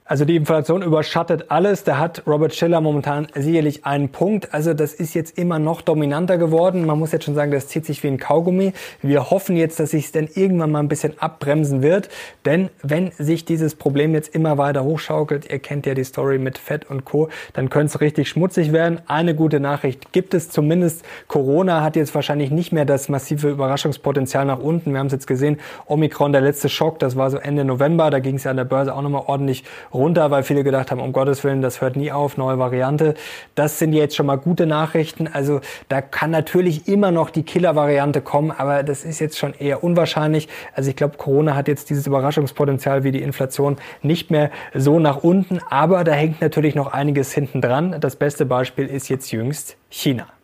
Also 0.08 0.24
die 0.24 0.36
Inflation 0.36 0.82
überschattet 0.82 1.46
alles. 1.48 1.82
Da 1.82 1.98
hat 1.98 2.22
Robert 2.28 2.54
Schiller 2.54 2.80
momentan 2.80 3.26
sicherlich 3.34 3.84
einen 3.84 4.10
Punkt. 4.10 4.54
Also 4.54 4.72
das 4.72 4.94
ist 4.94 5.14
jetzt 5.14 5.36
immer 5.36 5.58
noch 5.58 5.82
dominanter 5.82 6.38
geworden. 6.38 6.86
Man 6.86 7.00
muss 7.00 7.10
jetzt 7.10 7.24
schon 7.24 7.34
sagen, 7.34 7.50
das 7.50 7.66
zieht 7.66 7.84
sich 7.84 8.04
wie 8.04 8.06
ein 8.06 8.18
Kaugummi. 8.18 8.72
Wir 9.02 9.30
hoffen 9.30 9.56
jetzt, 9.56 9.80
dass 9.80 9.90
sich 9.90 10.04
es 10.04 10.12
dann 10.12 10.28
irgendwann 10.32 10.70
mal 10.70 10.78
ein 10.78 10.86
bisschen 10.86 11.18
abbremsen 11.18 11.82
wird. 11.82 12.08
Denn 12.44 12.70
wenn 12.84 13.10
sich 13.18 13.44
dieses 13.44 13.74
Problem 13.74 14.14
jetzt 14.14 14.32
immer 14.32 14.58
weiter 14.58 14.84
hochschaukelt, 14.84 15.50
ihr 15.50 15.58
kennt 15.58 15.86
ja 15.86 15.94
die 15.94 16.04
Story 16.04 16.38
mit 16.38 16.56
Fett 16.56 16.88
und 16.88 17.04
Co., 17.04 17.28
dann 17.52 17.68
könnte 17.68 17.96
es 17.96 18.00
richtig 18.00 18.28
schmutzig 18.28 18.72
werden. 18.72 19.00
Eine 19.08 19.34
gute 19.34 19.58
Nachricht 19.58 20.12
gibt 20.12 20.34
es 20.34 20.50
zumindest. 20.50 21.04
Corona 21.26 21.82
hat 21.82 21.96
jetzt 21.96 22.14
wahrscheinlich 22.14 22.52
nicht 22.52 22.72
mehr 22.72 22.84
das 22.84 23.08
massive 23.08 23.50
Überraschungspotenzial 23.50 24.44
nach 24.44 24.60
unten. 24.60 24.92
Wir 24.92 25.00
haben 25.00 25.08
es 25.08 25.14
jetzt 25.14 25.26
gesehen. 25.26 25.58
Omikron, 25.86 26.30
der 26.30 26.42
letzte 26.42 26.68
Schock, 26.68 27.00
das 27.00 27.16
war 27.16 27.28
so 27.28 27.38
Ende 27.38 27.64
November. 27.64 28.10
Da 28.10 28.20
ging 28.20 28.36
es 28.36 28.44
ja 28.44 28.52
an 28.52 28.56
der 28.56 28.64
Börse 28.64 28.94
auch 28.94 29.02
nochmal 29.02 29.24
ordentlich 29.26 29.64
runter, 29.96 30.30
weil 30.30 30.42
viele 30.42 30.62
gedacht 30.62 30.90
haben, 30.90 31.00
um 31.00 31.12
Gottes 31.12 31.42
Willen, 31.42 31.62
das 31.62 31.80
hört 31.80 31.96
nie 31.96 32.12
auf, 32.12 32.36
neue 32.36 32.58
Variante. 32.58 33.14
Das 33.54 33.78
sind 33.78 33.92
jetzt 33.92 34.14
schon 34.14 34.26
mal 34.26 34.36
gute 34.36 34.66
Nachrichten. 34.66 35.26
Also 35.26 35.60
da 35.88 36.00
kann 36.00 36.30
natürlich 36.30 36.86
immer 36.88 37.10
noch 37.10 37.30
die 37.30 37.42
Killer-Variante 37.42 38.20
kommen, 38.20 38.50
aber 38.50 38.82
das 38.82 39.04
ist 39.04 39.18
jetzt 39.18 39.38
schon 39.38 39.54
eher 39.54 39.82
unwahrscheinlich. 39.82 40.48
Also 40.74 40.90
ich 40.90 40.96
glaube, 40.96 41.16
Corona 41.16 41.56
hat 41.56 41.68
jetzt 41.68 41.90
dieses 41.90 42.06
Überraschungspotenzial 42.06 43.04
wie 43.04 43.12
die 43.12 43.22
Inflation 43.22 43.76
nicht 44.02 44.30
mehr 44.30 44.50
so 44.74 44.98
nach 44.98 45.24
unten, 45.24 45.60
aber 45.70 46.04
da 46.04 46.12
hängt 46.12 46.40
natürlich 46.40 46.74
noch 46.74 46.92
einiges 46.92 47.32
hinten 47.32 47.60
dran. 47.60 47.96
Das 48.00 48.16
beste 48.16 48.46
Beispiel 48.46 48.86
ist 48.86 49.08
jetzt 49.08 49.32
jüngst 49.32 49.76
China. 49.88 50.35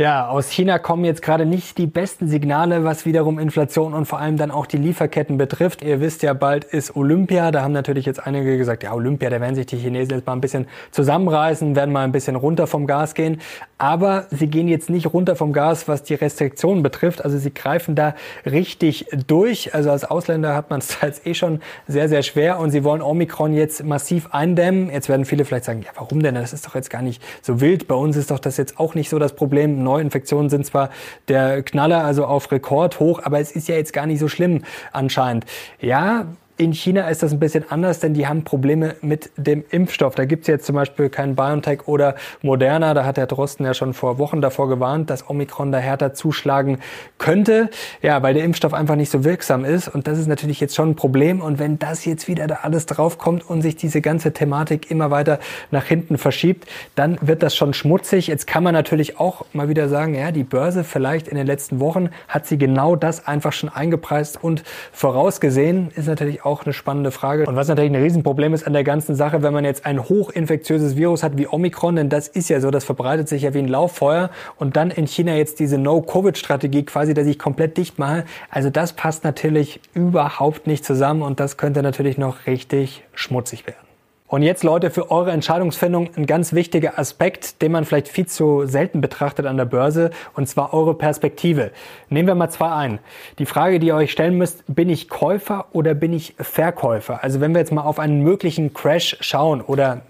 Ja, 0.00 0.28
aus 0.28 0.48
China 0.48 0.78
kommen 0.78 1.04
jetzt 1.04 1.20
gerade 1.20 1.44
nicht 1.44 1.76
die 1.76 1.86
besten 1.86 2.26
Signale, 2.26 2.84
was 2.84 3.04
wiederum 3.04 3.38
Inflation 3.38 3.92
und 3.92 4.06
vor 4.06 4.18
allem 4.18 4.38
dann 4.38 4.50
auch 4.50 4.64
die 4.64 4.78
Lieferketten 4.78 5.36
betrifft. 5.36 5.82
Ihr 5.82 6.00
wisst 6.00 6.22
ja, 6.22 6.32
bald 6.32 6.64
ist 6.64 6.96
Olympia. 6.96 7.50
Da 7.50 7.60
haben 7.60 7.72
natürlich 7.72 8.06
jetzt 8.06 8.26
einige 8.26 8.56
gesagt, 8.56 8.82
ja, 8.82 8.94
Olympia, 8.94 9.28
da 9.28 9.42
werden 9.42 9.56
sich 9.56 9.66
die 9.66 9.76
Chinesen 9.76 10.14
jetzt 10.14 10.26
mal 10.26 10.32
ein 10.32 10.40
bisschen 10.40 10.68
zusammenreißen, 10.90 11.76
werden 11.76 11.92
mal 11.92 12.04
ein 12.04 12.12
bisschen 12.12 12.36
runter 12.36 12.66
vom 12.66 12.86
Gas 12.86 13.12
gehen. 13.12 13.42
Aber 13.76 14.26
sie 14.30 14.46
gehen 14.46 14.68
jetzt 14.68 14.88
nicht 14.88 15.12
runter 15.12 15.36
vom 15.36 15.52
Gas, 15.52 15.86
was 15.86 16.02
die 16.02 16.14
Restriktionen 16.14 16.82
betrifft. 16.82 17.22
Also 17.22 17.36
sie 17.36 17.52
greifen 17.52 17.94
da 17.94 18.14
richtig 18.46 19.04
durch. 19.26 19.74
Also 19.74 19.90
als 19.90 20.06
Ausländer 20.06 20.54
hat 20.54 20.70
man 20.70 20.80
es 20.80 20.98
jetzt 21.02 21.26
eh 21.26 21.34
schon 21.34 21.60
sehr, 21.86 22.08
sehr 22.08 22.22
schwer 22.22 22.58
und 22.58 22.70
sie 22.70 22.84
wollen 22.84 23.02
Omikron 23.02 23.52
jetzt 23.52 23.84
massiv 23.84 24.28
eindämmen. 24.32 24.88
Jetzt 24.90 25.10
werden 25.10 25.26
viele 25.26 25.44
vielleicht 25.44 25.66
sagen, 25.66 25.82
ja, 25.82 25.90
warum 25.94 26.22
denn? 26.22 26.36
Das 26.36 26.54
ist 26.54 26.66
doch 26.66 26.74
jetzt 26.74 26.88
gar 26.88 27.02
nicht 27.02 27.22
so 27.42 27.60
wild. 27.60 27.86
Bei 27.86 27.96
uns 27.96 28.16
ist 28.16 28.30
doch 28.30 28.38
das 28.38 28.56
jetzt 28.56 28.80
auch 28.80 28.94
nicht 28.94 29.10
so 29.10 29.18
das 29.18 29.34
Problem 29.34 29.89
Neuinfektionen 29.90 30.50
sind 30.50 30.64
zwar 30.66 30.90
der 31.28 31.62
Knaller, 31.62 32.04
also 32.04 32.24
auf 32.24 32.50
Rekord 32.52 33.00
hoch, 33.00 33.20
aber 33.22 33.40
es 33.40 33.50
ist 33.50 33.68
ja 33.68 33.74
jetzt 33.74 33.92
gar 33.92 34.06
nicht 34.06 34.20
so 34.20 34.28
schlimm 34.28 34.62
anscheinend. 34.92 35.44
Ja, 35.80 36.26
In 36.60 36.74
China 36.74 37.08
ist 37.08 37.22
das 37.22 37.32
ein 37.32 37.38
bisschen 37.38 37.64
anders, 37.70 38.00
denn 38.00 38.12
die 38.12 38.26
haben 38.26 38.44
Probleme 38.44 38.94
mit 39.00 39.30
dem 39.38 39.64
Impfstoff. 39.70 40.14
Da 40.14 40.26
gibt 40.26 40.42
es 40.42 40.48
jetzt 40.48 40.66
zum 40.66 40.74
Beispiel 40.74 41.08
keinen 41.08 41.34
BioNTech 41.34 41.88
oder 41.88 42.16
Moderna. 42.42 42.92
Da 42.92 43.06
hat 43.06 43.16
der 43.16 43.26
Drosten 43.26 43.64
ja 43.64 43.72
schon 43.72 43.94
vor 43.94 44.18
Wochen 44.18 44.42
davor 44.42 44.68
gewarnt, 44.68 45.08
dass 45.08 45.30
Omikron 45.30 45.72
da 45.72 45.78
härter 45.78 46.12
zuschlagen 46.12 46.80
könnte. 47.16 47.70
Ja, 48.02 48.22
weil 48.22 48.34
der 48.34 48.44
Impfstoff 48.44 48.74
einfach 48.74 48.96
nicht 48.96 49.10
so 49.10 49.24
wirksam 49.24 49.64
ist. 49.64 49.88
Und 49.88 50.06
das 50.06 50.18
ist 50.18 50.26
natürlich 50.26 50.60
jetzt 50.60 50.74
schon 50.74 50.90
ein 50.90 50.96
Problem. 50.96 51.40
Und 51.40 51.58
wenn 51.58 51.78
das 51.78 52.04
jetzt 52.04 52.28
wieder 52.28 52.46
da 52.46 52.58
alles 52.60 52.84
draufkommt 52.84 53.48
und 53.48 53.62
sich 53.62 53.76
diese 53.76 54.02
ganze 54.02 54.34
Thematik 54.34 54.90
immer 54.90 55.10
weiter 55.10 55.38
nach 55.70 55.86
hinten 55.86 56.18
verschiebt, 56.18 56.68
dann 56.94 57.16
wird 57.22 57.42
das 57.42 57.56
schon 57.56 57.72
schmutzig. 57.72 58.26
Jetzt 58.26 58.46
kann 58.46 58.62
man 58.62 58.74
natürlich 58.74 59.18
auch 59.18 59.46
mal 59.54 59.70
wieder 59.70 59.88
sagen, 59.88 60.14
ja, 60.14 60.30
die 60.30 60.44
Börse 60.44 60.84
vielleicht 60.84 61.26
in 61.26 61.38
den 61.38 61.46
letzten 61.46 61.80
Wochen 61.80 62.10
hat 62.28 62.46
sie 62.46 62.58
genau 62.58 62.96
das 62.96 63.26
einfach 63.26 63.54
schon 63.54 63.70
eingepreist 63.70 64.44
und 64.44 64.62
vorausgesehen. 64.92 65.90
Ist 65.96 66.06
natürlich 66.06 66.44
auch 66.50 66.64
eine 66.64 66.72
spannende 66.72 67.10
Frage. 67.10 67.46
Und 67.46 67.56
was 67.56 67.68
natürlich 67.68 67.90
ein 67.90 68.02
Riesenproblem 68.02 68.52
ist 68.52 68.66
an 68.66 68.72
der 68.72 68.84
ganzen 68.84 69.14
Sache, 69.14 69.42
wenn 69.42 69.52
man 69.52 69.64
jetzt 69.64 69.86
ein 69.86 70.08
hochinfektiöses 70.08 70.96
Virus 70.96 71.22
hat 71.22 71.38
wie 71.38 71.46
Omikron, 71.46 71.96
denn 71.96 72.08
das 72.08 72.28
ist 72.28 72.50
ja 72.50 72.60
so, 72.60 72.70
das 72.70 72.84
verbreitet 72.84 73.28
sich 73.28 73.42
ja 73.42 73.54
wie 73.54 73.58
ein 73.58 73.68
Lauffeuer 73.68 74.30
und 74.58 74.76
dann 74.76 74.90
in 74.90 75.06
China 75.06 75.34
jetzt 75.34 75.60
diese 75.60 75.78
No-Covid-Strategie 75.78 76.84
quasi, 76.84 77.14
dass 77.14 77.26
ich 77.26 77.38
komplett 77.38 77.76
dicht 77.76 77.98
mache. 77.98 78.24
Also 78.50 78.70
das 78.70 78.92
passt 78.92 79.24
natürlich 79.24 79.80
überhaupt 79.94 80.66
nicht 80.66 80.84
zusammen 80.84 81.22
und 81.22 81.40
das 81.40 81.56
könnte 81.56 81.82
natürlich 81.82 82.18
noch 82.18 82.46
richtig 82.46 83.04
schmutzig 83.14 83.66
werden. 83.66 83.89
Und 84.30 84.42
jetzt, 84.42 84.62
Leute, 84.62 84.90
für 84.90 85.10
eure 85.10 85.32
Entscheidungsfindung 85.32 86.10
ein 86.14 86.24
ganz 86.24 86.52
wichtiger 86.52 87.00
Aspekt, 87.00 87.62
den 87.62 87.72
man 87.72 87.84
vielleicht 87.84 88.06
viel 88.06 88.26
zu 88.26 88.64
selten 88.64 89.00
betrachtet 89.00 89.44
an 89.44 89.56
der 89.56 89.64
Börse, 89.64 90.12
und 90.34 90.48
zwar 90.48 90.72
eure 90.72 90.94
Perspektive. 90.94 91.72
Nehmen 92.10 92.28
wir 92.28 92.36
mal 92.36 92.48
zwei 92.48 92.70
ein. 92.70 93.00
Die 93.40 93.46
Frage, 93.46 93.80
die 93.80 93.88
ihr 93.88 93.96
euch 93.96 94.12
stellen 94.12 94.38
müsst, 94.38 94.62
bin 94.68 94.88
ich 94.88 95.08
Käufer 95.08 95.66
oder 95.72 95.94
bin 95.94 96.12
ich 96.12 96.36
Verkäufer? 96.38 97.24
Also 97.24 97.40
wenn 97.40 97.54
wir 97.54 97.58
jetzt 97.58 97.72
mal 97.72 97.82
auf 97.82 97.98
einen 97.98 98.22
möglichen 98.22 98.72
Crash 98.72 99.16
schauen 99.18 99.60
oder 99.60 100.02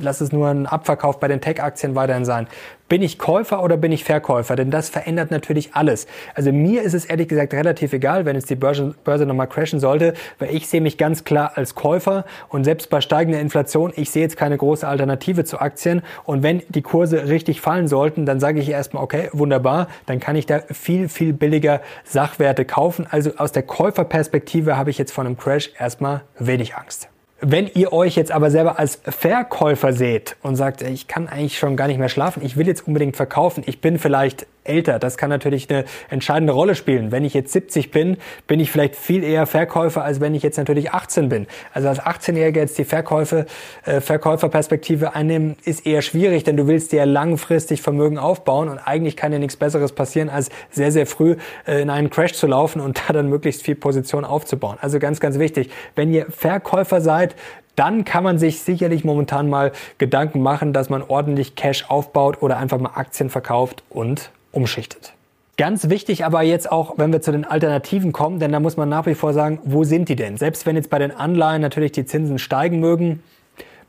lass 0.00 0.20
es 0.20 0.32
nur 0.32 0.48
ein 0.48 0.66
Abverkauf 0.66 1.20
bei 1.20 1.28
den 1.28 1.40
Tech-Aktien 1.40 1.94
weiterhin 1.94 2.24
sein. 2.24 2.46
Bin 2.86 3.00
ich 3.00 3.18
Käufer 3.18 3.62
oder 3.62 3.78
bin 3.78 3.92
ich 3.92 4.04
Verkäufer? 4.04 4.56
Denn 4.56 4.70
das 4.70 4.90
verändert 4.90 5.30
natürlich 5.30 5.70
alles. 5.72 6.06
Also 6.34 6.52
mir 6.52 6.82
ist 6.82 6.92
es 6.92 7.06
ehrlich 7.06 7.28
gesagt 7.28 7.54
relativ 7.54 7.94
egal, 7.94 8.26
wenn 8.26 8.36
jetzt 8.36 8.50
die 8.50 8.56
Börse, 8.56 8.94
Börse 9.04 9.24
nochmal 9.24 9.48
crashen 9.48 9.80
sollte, 9.80 10.12
weil 10.38 10.54
ich 10.54 10.68
sehe 10.68 10.82
mich 10.82 10.98
ganz 10.98 11.24
klar 11.24 11.52
als 11.54 11.74
Käufer 11.74 12.26
und 12.50 12.64
selbst 12.64 12.90
bei 12.90 13.00
steigender 13.00 13.40
Inflation, 13.40 13.92
ich 13.96 14.10
sehe 14.10 14.22
jetzt 14.22 14.36
keine 14.36 14.58
große 14.58 14.86
Alternative 14.86 15.44
zu 15.44 15.60
Aktien 15.60 16.02
und 16.24 16.42
wenn 16.42 16.62
die 16.68 16.82
Kurse 16.82 17.28
richtig 17.28 17.62
fallen 17.62 17.88
sollten, 17.88 18.26
dann 18.26 18.38
sage 18.38 18.60
ich 18.60 18.68
erstmal, 18.68 19.02
okay, 19.02 19.30
wunderbar, 19.32 19.88
dann 20.04 20.20
kann 20.20 20.36
ich 20.36 20.44
da 20.44 20.60
viel, 20.70 21.08
viel 21.08 21.32
billiger 21.32 21.80
Sachwerte 22.04 22.66
kaufen. 22.66 23.06
Also 23.10 23.32
aus 23.38 23.52
der 23.52 23.62
Käuferperspektive 23.62 24.76
habe 24.76 24.90
ich 24.90 24.98
jetzt 24.98 25.12
von 25.12 25.26
einem 25.26 25.38
Crash 25.38 25.72
erstmal 25.78 26.20
wenig 26.38 26.76
Angst. 26.76 27.08
Wenn 27.46 27.70
ihr 27.74 27.92
euch 27.92 28.16
jetzt 28.16 28.32
aber 28.32 28.50
selber 28.50 28.78
als 28.78 29.00
Verkäufer 29.04 29.92
seht 29.92 30.36
und 30.42 30.56
sagt, 30.56 30.80
ich 30.80 31.08
kann 31.08 31.28
eigentlich 31.28 31.58
schon 31.58 31.76
gar 31.76 31.88
nicht 31.88 31.98
mehr 31.98 32.08
schlafen, 32.08 32.42
ich 32.42 32.56
will 32.56 32.66
jetzt 32.66 32.86
unbedingt 32.88 33.16
verkaufen, 33.16 33.62
ich 33.66 33.82
bin 33.82 33.98
vielleicht 33.98 34.46
älter, 34.64 34.98
das 34.98 35.16
kann 35.16 35.30
natürlich 35.30 35.70
eine 35.70 35.84
entscheidende 36.10 36.52
Rolle 36.52 36.74
spielen. 36.74 37.12
Wenn 37.12 37.24
ich 37.24 37.34
jetzt 37.34 37.52
70 37.52 37.90
bin, 37.90 38.16
bin 38.46 38.60
ich 38.60 38.70
vielleicht 38.70 38.96
viel 38.96 39.22
eher 39.22 39.46
Verkäufer, 39.46 40.04
als 40.04 40.20
wenn 40.20 40.34
ich 40.34 40.42
jetzt 40.42 40.56
natürlich 40.56 40.92
18 40.92 41.28
bin. 41.28 41.46
Also 41.72 41.88
als 41.88 42.00
18-Jähriger 42.00 42.58
jetzt 42.58 42.78
die 42.78 42.84
Verkäufe, 42.84 43.46
äh, 43.84 44.00
Verkäuferperspektive 44.00 45.14
einnehmen, 45.14 45.56
ist 45.64 45.86
eher 45.86 46.02
schwierig, 46.02 46.44
denn 46.44 46.56
du 46.56 46.66
willst 46.66 46.92
dir 46.92 47.06
langfristig 47.06 47.82
Vermögen 47.82 48.18
aufbauen 48.18 48.68
und 48.68 48.78
eigentlich 48.78 49.16
kann 49.16 49.32
dir 49.32 49.38
nichts 49.38 49.56
Besseres 49.56 49.92
passieren, 49.92 50.28
als 50.28 50.50
sehr, 50.70 50.92
sehr 50.92 51.06
früh 51.06 51.36
äh, 51.66 51.82
in 51.82 51.90
einen 51.90 52.10
Crash 52.10 52.32
zu 52.32 52.46
laufen 52.46 52.80
und 52.80 53.00
da 53.08 53.12
dann 53.12 53.28
möglichst 53.28 53.62
viel 53.62 53.74
Position 53.74 54.24
aufzubauen. 54.24 54.78
Also 54.80 54.98
ganz, 54.98 55.20
ganz 55.20 55.38
wichtig. 55.38 55.70
Wenn 55.94 56.12
ihr 56.12 56.26
Verkäufer 56.30 57.00
seid, 57.00 57.34
dann 57.76 58.04
kann 58.04 58.22
man 58.24 58.38
sich 58.38 58.60
sicherlich 58.60 59.04
momentan 59.04 59.48
mal 59.48 59.72
Gedanken 59.98 60.40
machen, 60.42 60.72
dass 60.72 60.90
man 60.90 61.02
ordentlich 61.02 61.56
Cash 61.56 61.86
aufbaut 61.88 62.40
oder 62.40 62.56
einfach 62.56 62.78
mal 62.78 62.92
Aktien 62.94 63.30
verkauft 63.30 63.82
und 63.90 64.30
umschichtet. 64.54 65.12
Ganz 65.56 65.88
wichtig 65.88 66.24
aber 66.24 66.42
jetzt 66.42 66.70
auch, 66.70 66.98
wenn 66.98 67.12
wir 67.12 67.22
zu 67.22 67.30
den 67.30 67.44
Alternativen 67.44 68.12
kommen, 68.12 68.40
denn 68.40 68.50
da 68.50 68.58
muss 68.58 68.76
man 68.76 68.88
nach 68.88 69.06
wie 69.06 69.14
vor 69.14 69.32
sagen, 69.32 69.60
wo 69.64 69.84
sind 69.84 70.08
die 70.08 70.16
denn? 70.16 70.36
Selbst 70.36 70.66
wenn 70.66 70.74
jetzt 70.74 70.90
bei 70.90 70.98
den 70.98 71.12
Anleihen 71.12 71.62
natürlich 71.62 71.92
die 71.92 72.06
Zinsen 72.06 72.38
steigen 72.38 72.80
mögen, 72.80 73.22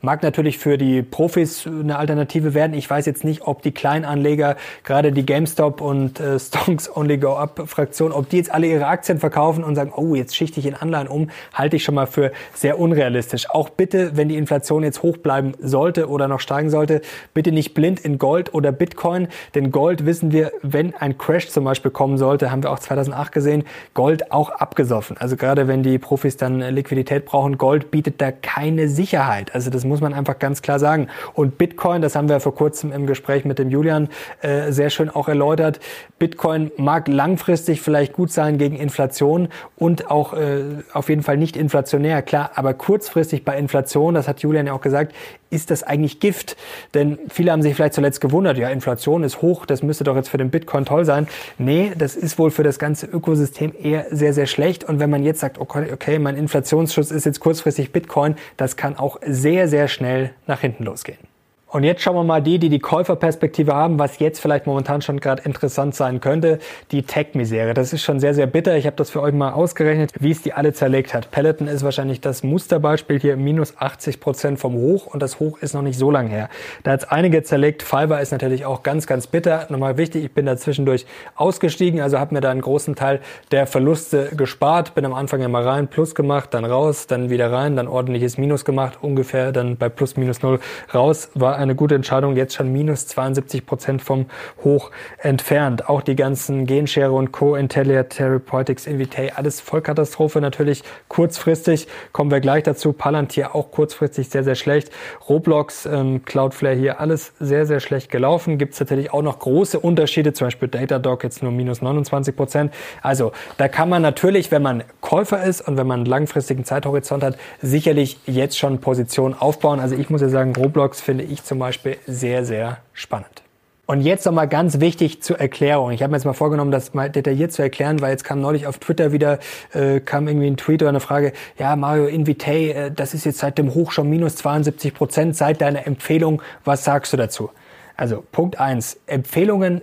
Mag 0.00 0.22
natürlich 0.22 0.58
für 0.58 0.78
die 0.78 1.02
Profis 1.02 1.66
eine 1.66 1.98
Alternative 1.98 2.54
werden. 2.54 2.74
Ich 2.74 2.88
weiß 2.88 3.06
jetzt 3.06 3.24
nicht, 3.24 3.42
ob 3.42 3.62
die 3.62 3.72
Kleinanleger, 3.72 4.56
gerade 4.84 5.12
die 5.12 5.24
GameStop 5.24 5.80
und 5.80 6.20
äh, 6.20 6.38
Stonks 6.38 6.94
Only 6.94 7.18
Go 7.18 7.36
Up 7.36 7.62
Fraktion, 7.66 8.12
ob 8.12 8.28
die 8.28 8.36
jetzt 8.36 8.52
alle 8.52 8.66
ihre 8.66 8.86
Aktien 8.86 9.18
verkaufen 9.18 9.64
und 9.64 9.74
sagen, 9.74 9.92
oh, 9.96 10.14
jetzt 10.14 10.36
schichte 10.36 10.60
ich 10.60 10.66
in 10.66 10.74
Anleihen 10.74 11.08
um, 11.08 11.30
halte 11.54 11.76
ich 11.76 11.84
schon 11.84 11.94
mal 11.94 12.06
für 12.06 12.32
sehr 12.54 12.78
unrealistisch. 12.78 13.48
Auch 13.50 13.70
bitte, 13.70 14.16
wenn 14.16 14.28
die 14.28 14.36
Inflation 14.36 14.82
jetzt 14.82 15.02
hoch 15.02 15.16
bleiben 15.16 15.54
sollte 15.60 16.08
oder 16.08 16.28
noch 16.28 16.40
steigen 16.40 16.70
sollte, 16.70 17.00
bitte 17.34 17.52
nicht 17.52 17.74
blind 17.74 18.00
in 18.00 18.18
Gold 18.18 18.52
oder 18.54 18.72
Bitcoin, 18.72 19.28
denn 19.54 19.70
Gold 19.70 20.04
wissen 20.04 20.32
wir, 20.32 20.52
wenn 20.62 20.94
ein 20.94 21.16
Crash 21.18 21.48
zum 21.48 21.64
Beispiel 21.64 21.90
kommen 21.90 22.18
sollte, 22.18 22.50
haben 22.50 22.62
wir 22.62 22.70
auch 22.70 22.78
2008 22.78 23.32
gesehen, 23.32 23.64
Gold 23.94 24.30
auch 24.32 24.50
abgesoffen. 24.50 25.16
Also 25.18 25.36
gerade 25.36 25.68
wenn 25.68 25.82
die 25.82 25.98
Profis 25.98 26.36
dann 26.36 26.60
Liquidität 26.60 27.24
brauchen, 27.24 27.58
Gold 27.58 27.90
bietet 27.90 28.20
da 28.20 28.30
keine 28.30 28.88
Sicherheit. 28.88 29.54
Also 29.54 29.70
das 29.70 29.84
muss 29.88 30.00
man 30.00 30.14
einfach 30.14 30.38
ganz 30.38 30.62
klar 30.62 30.78
sagen. 30.78 31.08
Und 31.34 31.58
Bitcoin, 31.58 32.02
das 32.02 32.14
haben 32.16 32.28
wir 32.28 32.40
vor 32.40 32.54
kurzem 32.54 32.92
im 32.92 33.06
Gespräch 33.06 33.44
mit 33.44 33.58
dem 33.58 33.70
Julian 33.70 34.08
äh, 34.40 34.72
sehr 34.72 34.90
schön 34.90 35.10
auch 35.10 35.28
erläutert. 35.28 35.80
Bitcoin 36.18 36.70
mag 36.76 37.08
langfristig 37.08 37.80
vielleicht 37.80 38.12
gut 38.12 38.30
sein 38.32 38.58
gegen 38.58 38.76
Inflation 38.76 39.48
und 39.76 40.10
auch 40.10 40.32
äh, 40.34 40.62
auf 40.92 41.08
jeden 41.08 41.22
Fall 41.22 41.36
nicht 41.36 41.56
inflationär, 41.56 42.22
klar, 42.22 42.52
aber 42.54 42.74
kurzfristig 42.74 43.44
bei 43.44 43.58
Inflation, 43.58 44.14
das 44.14 44.28
hat 44.28 44.40
Julian 44.40 44.66
ja 44.66 44.72
auch 44.72 44.80
gesagt, 44.80 45.14
ist 45.56 45.70
das 45.70 45.82
eigentlich 45.82 46.20
Gift? 46.20 46.56
Denn 46.94 47.18
viele 47.28 47.50
haben 47.50 47.62
sich 47.62 47.74
vielleicht 47.74 47.94
zuletzt 47.94 48.20
gewundert, 48.20 48.58
ja, 48.58 48.68
Inflation 48.68 49.24
ist 49.24 49.42
hoch, 49.42 49.66
das 49.66 49.82
müsste 49.82 50.04
doch 50.04 50.14
jetzt 50.14 50.28
für 50.28 50.38
den 50.38 50.50
Bitcoin 50.50 50.84
toll 50.84 51.04
sein. 51.04 51.26
Nee, 51.58 51.92
das 51.98 52.14
ist 52.14 52.38
wohl 52.38 52.50
für 52.50 52.62
das 52.62 52.78
ganze 52.78 53.06
Ökosystem 53.06 53.72
eher 53.82 54.06
sehr, 54.10 54.32
sehr 54.32 54.46
schlecht. 54.46 54.84
Und 54.84 55.00
wenn 55.00 55.10
man 55.10 55.24
jetzt 55.24 55.40
sagt, 55.40 55.58
okay, 55.58 55.92
okay 55.92 56.18
mein 56.18 56.36
Inflationsschutz 56.36 57.10
ist 57.10 57.26
jetzt 57.26 57.40
kurzfristig 57.40 57.92
Bitcoin, 57.92 58.36
das 58.56 58.76
kann 58.76 58.96
auch 58.96 59.18
sehr, 59.26 59.66
sehr 59.66 59.88
schnell 59.88 60.30
nach 60.46 60.60
hinten 60.60 60.84
losgehen. 60.84 61.35
Und 61.68 61.82
jetzt 61.82 62.00
schauen 62.00 62.14
wir 62.14 62.22
mal 62.22 62.40
die, 62.40 62.60
die 62.60 62.68
die 62.68 62.78
Käuferperspektive 62.78 63.74
haben, 63.74 63.98
was 63.98 64.20
jetzt 64.20 64.38
vielleicht 64.38 64.68
momentan 64.68 65.02
schon 65.02 65.18
gerade 65.18 65.42
interessant 65.42 65.96
sein 65.96 66.20
könnte, 66.20 66.60
die 66.92 67.02
Tech-Misere. 67.02 67.74
Das 67.74 67.92
ist 67.92 68.04
schon 68.04 68.20
sehr, 68.20 68.34
sehr 68.34 68.46
bitter. 68.46 68.76
Ich 68.76 68.86
habe 68.86 68.94
das 68.94 69.10
für 69.10 69.20
euch 69.20 69.34
mal 69.34 69.52
ausgerechnet, 69.52 70.12
wie 70.20 70.30
es 70.30 70.42
die 70.42 70.52
alle 70.52 70.72
zerlegt 70.74 71.12
hat. 71.12 71.32
Peloton 71.32 71.66
ist 71.66 71.82
wahrscheinlich 71.82 72.20
das 72.20 72.44
Musterbeispiel 72.44 73.18
hier, 73.18 73.36
minus 73.36 73.78
80 73.78 74.20
Prozent 74.20 74.60
vom 74.60 74.74
Hoch 74.74 75.06
und 75.06 75.20
das 75.20 75.40
Hoch 75.40 75.58
ist 75.58 75.74
noch 75.74 75.82
nicht 75.82 75.98
so 75.98 76.12
lang 76.12 76.28
her. 76.28 76.50
Da 76.84 76.92
hat 76.92 77.00
es 77.00 77.08
einige 77.08 77.42
zerlegt. 77.42 77.82
Fiverr 77.82 78.20
ist 78.20 78.30
natürlich 78.30 78.64
auch 78.64 78.84
ganz, 78.84 79.08
ganz 79.08 79.26
bitter. 79.26 79.66
Nochmal 79.68 79.96
wichtig, 79.96 80.24
ich 80.24 80.32
bin 80.32 80.46
da 80.46 80.56
zwischendurch 80.56 81.04
ausgestiegen, 81.34 82.00
also 82.00 82.20
habe 82.20 82.32
mir 82.32 82.40
da 82.40 82.52
einen 82.52 82.60
großen 82.60 82.94
Teil 82.94 83.18
der 83.50 83.66
Verluste 83.66 84.30
gespart, 84.36 84.94
bin 84.94 85.04
am 85.04 85.14
Anfang 85.14 85.42
immer 85.42 85.66
rein, 85.66 85.88
plus 85.88 86.14
gemacht, 86.14 86.54
dann 86.54 86.64
raus, 86.64 87.08
dann 87.08 87.28
wieder 87.28 87.50
rein, 87.50 87.74
dann 87.74 87.88
ordentliches 87.88 88.38
Minus 88.38 88.64
gemacht, 88.64 88.98
ungefähr 89.02 89.50
dann 89.50 89.76
bei 89.76 89.88
plus 89.88 90.16
minus 90.16 90.42
null 90.42 90.60
raus, 90.94 91.28
war 91.34 91.55
eine 91.56 91.74
gute 91.74 91.94
Entscheidung, 91.94 92.36
jetzt 92.36 92.54
schon 92.54 92.72
minus 92.72 93.06
72 93.06 93.66
Prozent 93.66 94.02
vom 94.02 94.26
Hoch 94.64 94.90
entfernt. 95.18 95.88
Auch 95.88 96.02
die 96.02 96.16
ganzen 96.16 96.66
Genschere 96.66 97.12
und 97.12 97.32
Co. 97.32 97.56
Intellia 97.56 98.04
Therapeutics, 98.04 98.86
Invitae, 98.86 99.32
alles 99.34 99.60
Vollkatastrophe 99.60 100.40
natürlich 100.40 100.82
kurzfristig. 101.08 101.88
Kommen 102.12 102.30
wir 102.30 102.40
gleich 102.40 102.62
dazu. 102.62 102.92
Palantir 102.92 103.54
auch 103.54 103.70
kurzfristig 103.70 104.28
sehr, 104.28 104.44
sehr 104.44 104.54
schlecht. 104.54 104.90
Roblox, 105.28 105.86
ähm, 105.86 106.24
Cloudflare 106.24 106.74
hier, 106.74 107.00
alles 107.00 107.32
sehr, 107.40 107.66
sehr 107.66 107.80
schlecht 107.80 108.10
gelaufen. 108.10 108.58
Gibt 108.58 108.74
es 108.74 108.80
natürlich 108.80 109.12
auch 109.12 109.22
noch 109.22 109.38
große 109.38 109.78
Unterschiede, 109.78 110.32
zum 110.32 110.48
Beispiel 110.48 110.68
Datadog 110.68 111.24
jetzt 111.24 111.42
nur 111.42 111.52
minus 111.52 111.82
29 111.82 112.36
Prozent. 112.36 112.72
Also 113.02 113.32
da 113.58 113.68
kann 113.68 113.88
man 113.88 114.02
natürlich, 114.02 114.50
wenn 114.50 114.62
man 114.62 114.84
Käufer 115.00 115.42
ist 115.44 115.66
und 115.66 115.76
wenn 115.76 115.86
man 115.86 116.00
einen 116.00 116.06
langfristigen 116.06 116.64
Zeithorizont 116.64 117.22
hat, 117.22 117.36
sicherlich 117.60 118.18
jetzt 118.26 118.58
schon 118.58 118.78
Positionen 118.80 119.34
aufbauen. 119.34 119.80
Also 119.80 119.96
ich 119.96 120.10
muss 120.10 120.20
ja 120.20 120.28
sagen, 120.28 120.54
Roblox 120.56 121.00
finde 121.00 121.24
ich 121.24 121.42
zum 121.46 121.58
Beispiel 121.58 121.96
sehr, 122.06 122.44
sehr 122.44 122.78
spannend. 122.92 123.42
Und 123.88 124.00
jetzt 124.00 124.26
nochmal 124.26 124.48
ganz 124.48 124.80
wichtig 124.80 125.22
zur 125.22 125.38
Erklärung. 125.38 125.92
Ich 125.92 126.02
habe 126.02 126.10
mir 126.10 126.16
jetzt 126.16 126.24
mal 126.24 126.32
vorgenommen, 126.32 126.72
das 126.72 126.92
mal 126.92 127.08
detailliert 127.08 127.52
zu 127.52 127.62
erklären, 127.62 128.00
weil 128.00 128.10
jetzt 128.10 128.24
kam 128.24 128.40
neulich 128.40 128.66
auf 128.66 128.78
Twitter 128.78 129.12
wieder, 129.12 129.38
äh, 129.72 130.00
kam 130.00 130.26
irgendwie 130.26 130.48
ein 130.48 130.56
Tweet 130.56 130.82
oder 130.82 130.88
eine 130.88 130.98
Frage, 130.98 131.32
ja, 131.56 131.76
Mario 131.76 132.06
Invitay, 132.06 132.70
äh, 132.70 132.90
das 132.90 133.14
ist 133.14 133.24
jetzt 133.24 133.38
seit 133.38 133.58
dem 133.58 133.74
Hoch 133.74 133.92
schon 133.92 134.10
minus 134.10 134.34
72 134.36 134.92
Prozent 134.92 135.36
seit 135.36 135.60
deiner 135.60 135.86
Empfehlung. 135.86 136.42
Was 136.64 136.82
sagst 136.82 137.12
du 137.12 137.16
dazu? 137.16 137.50
Also 137.96 138.24
Punkt 138.32 138.58
eins: 138.58 138.98
Empfehlungen 139.06 139.82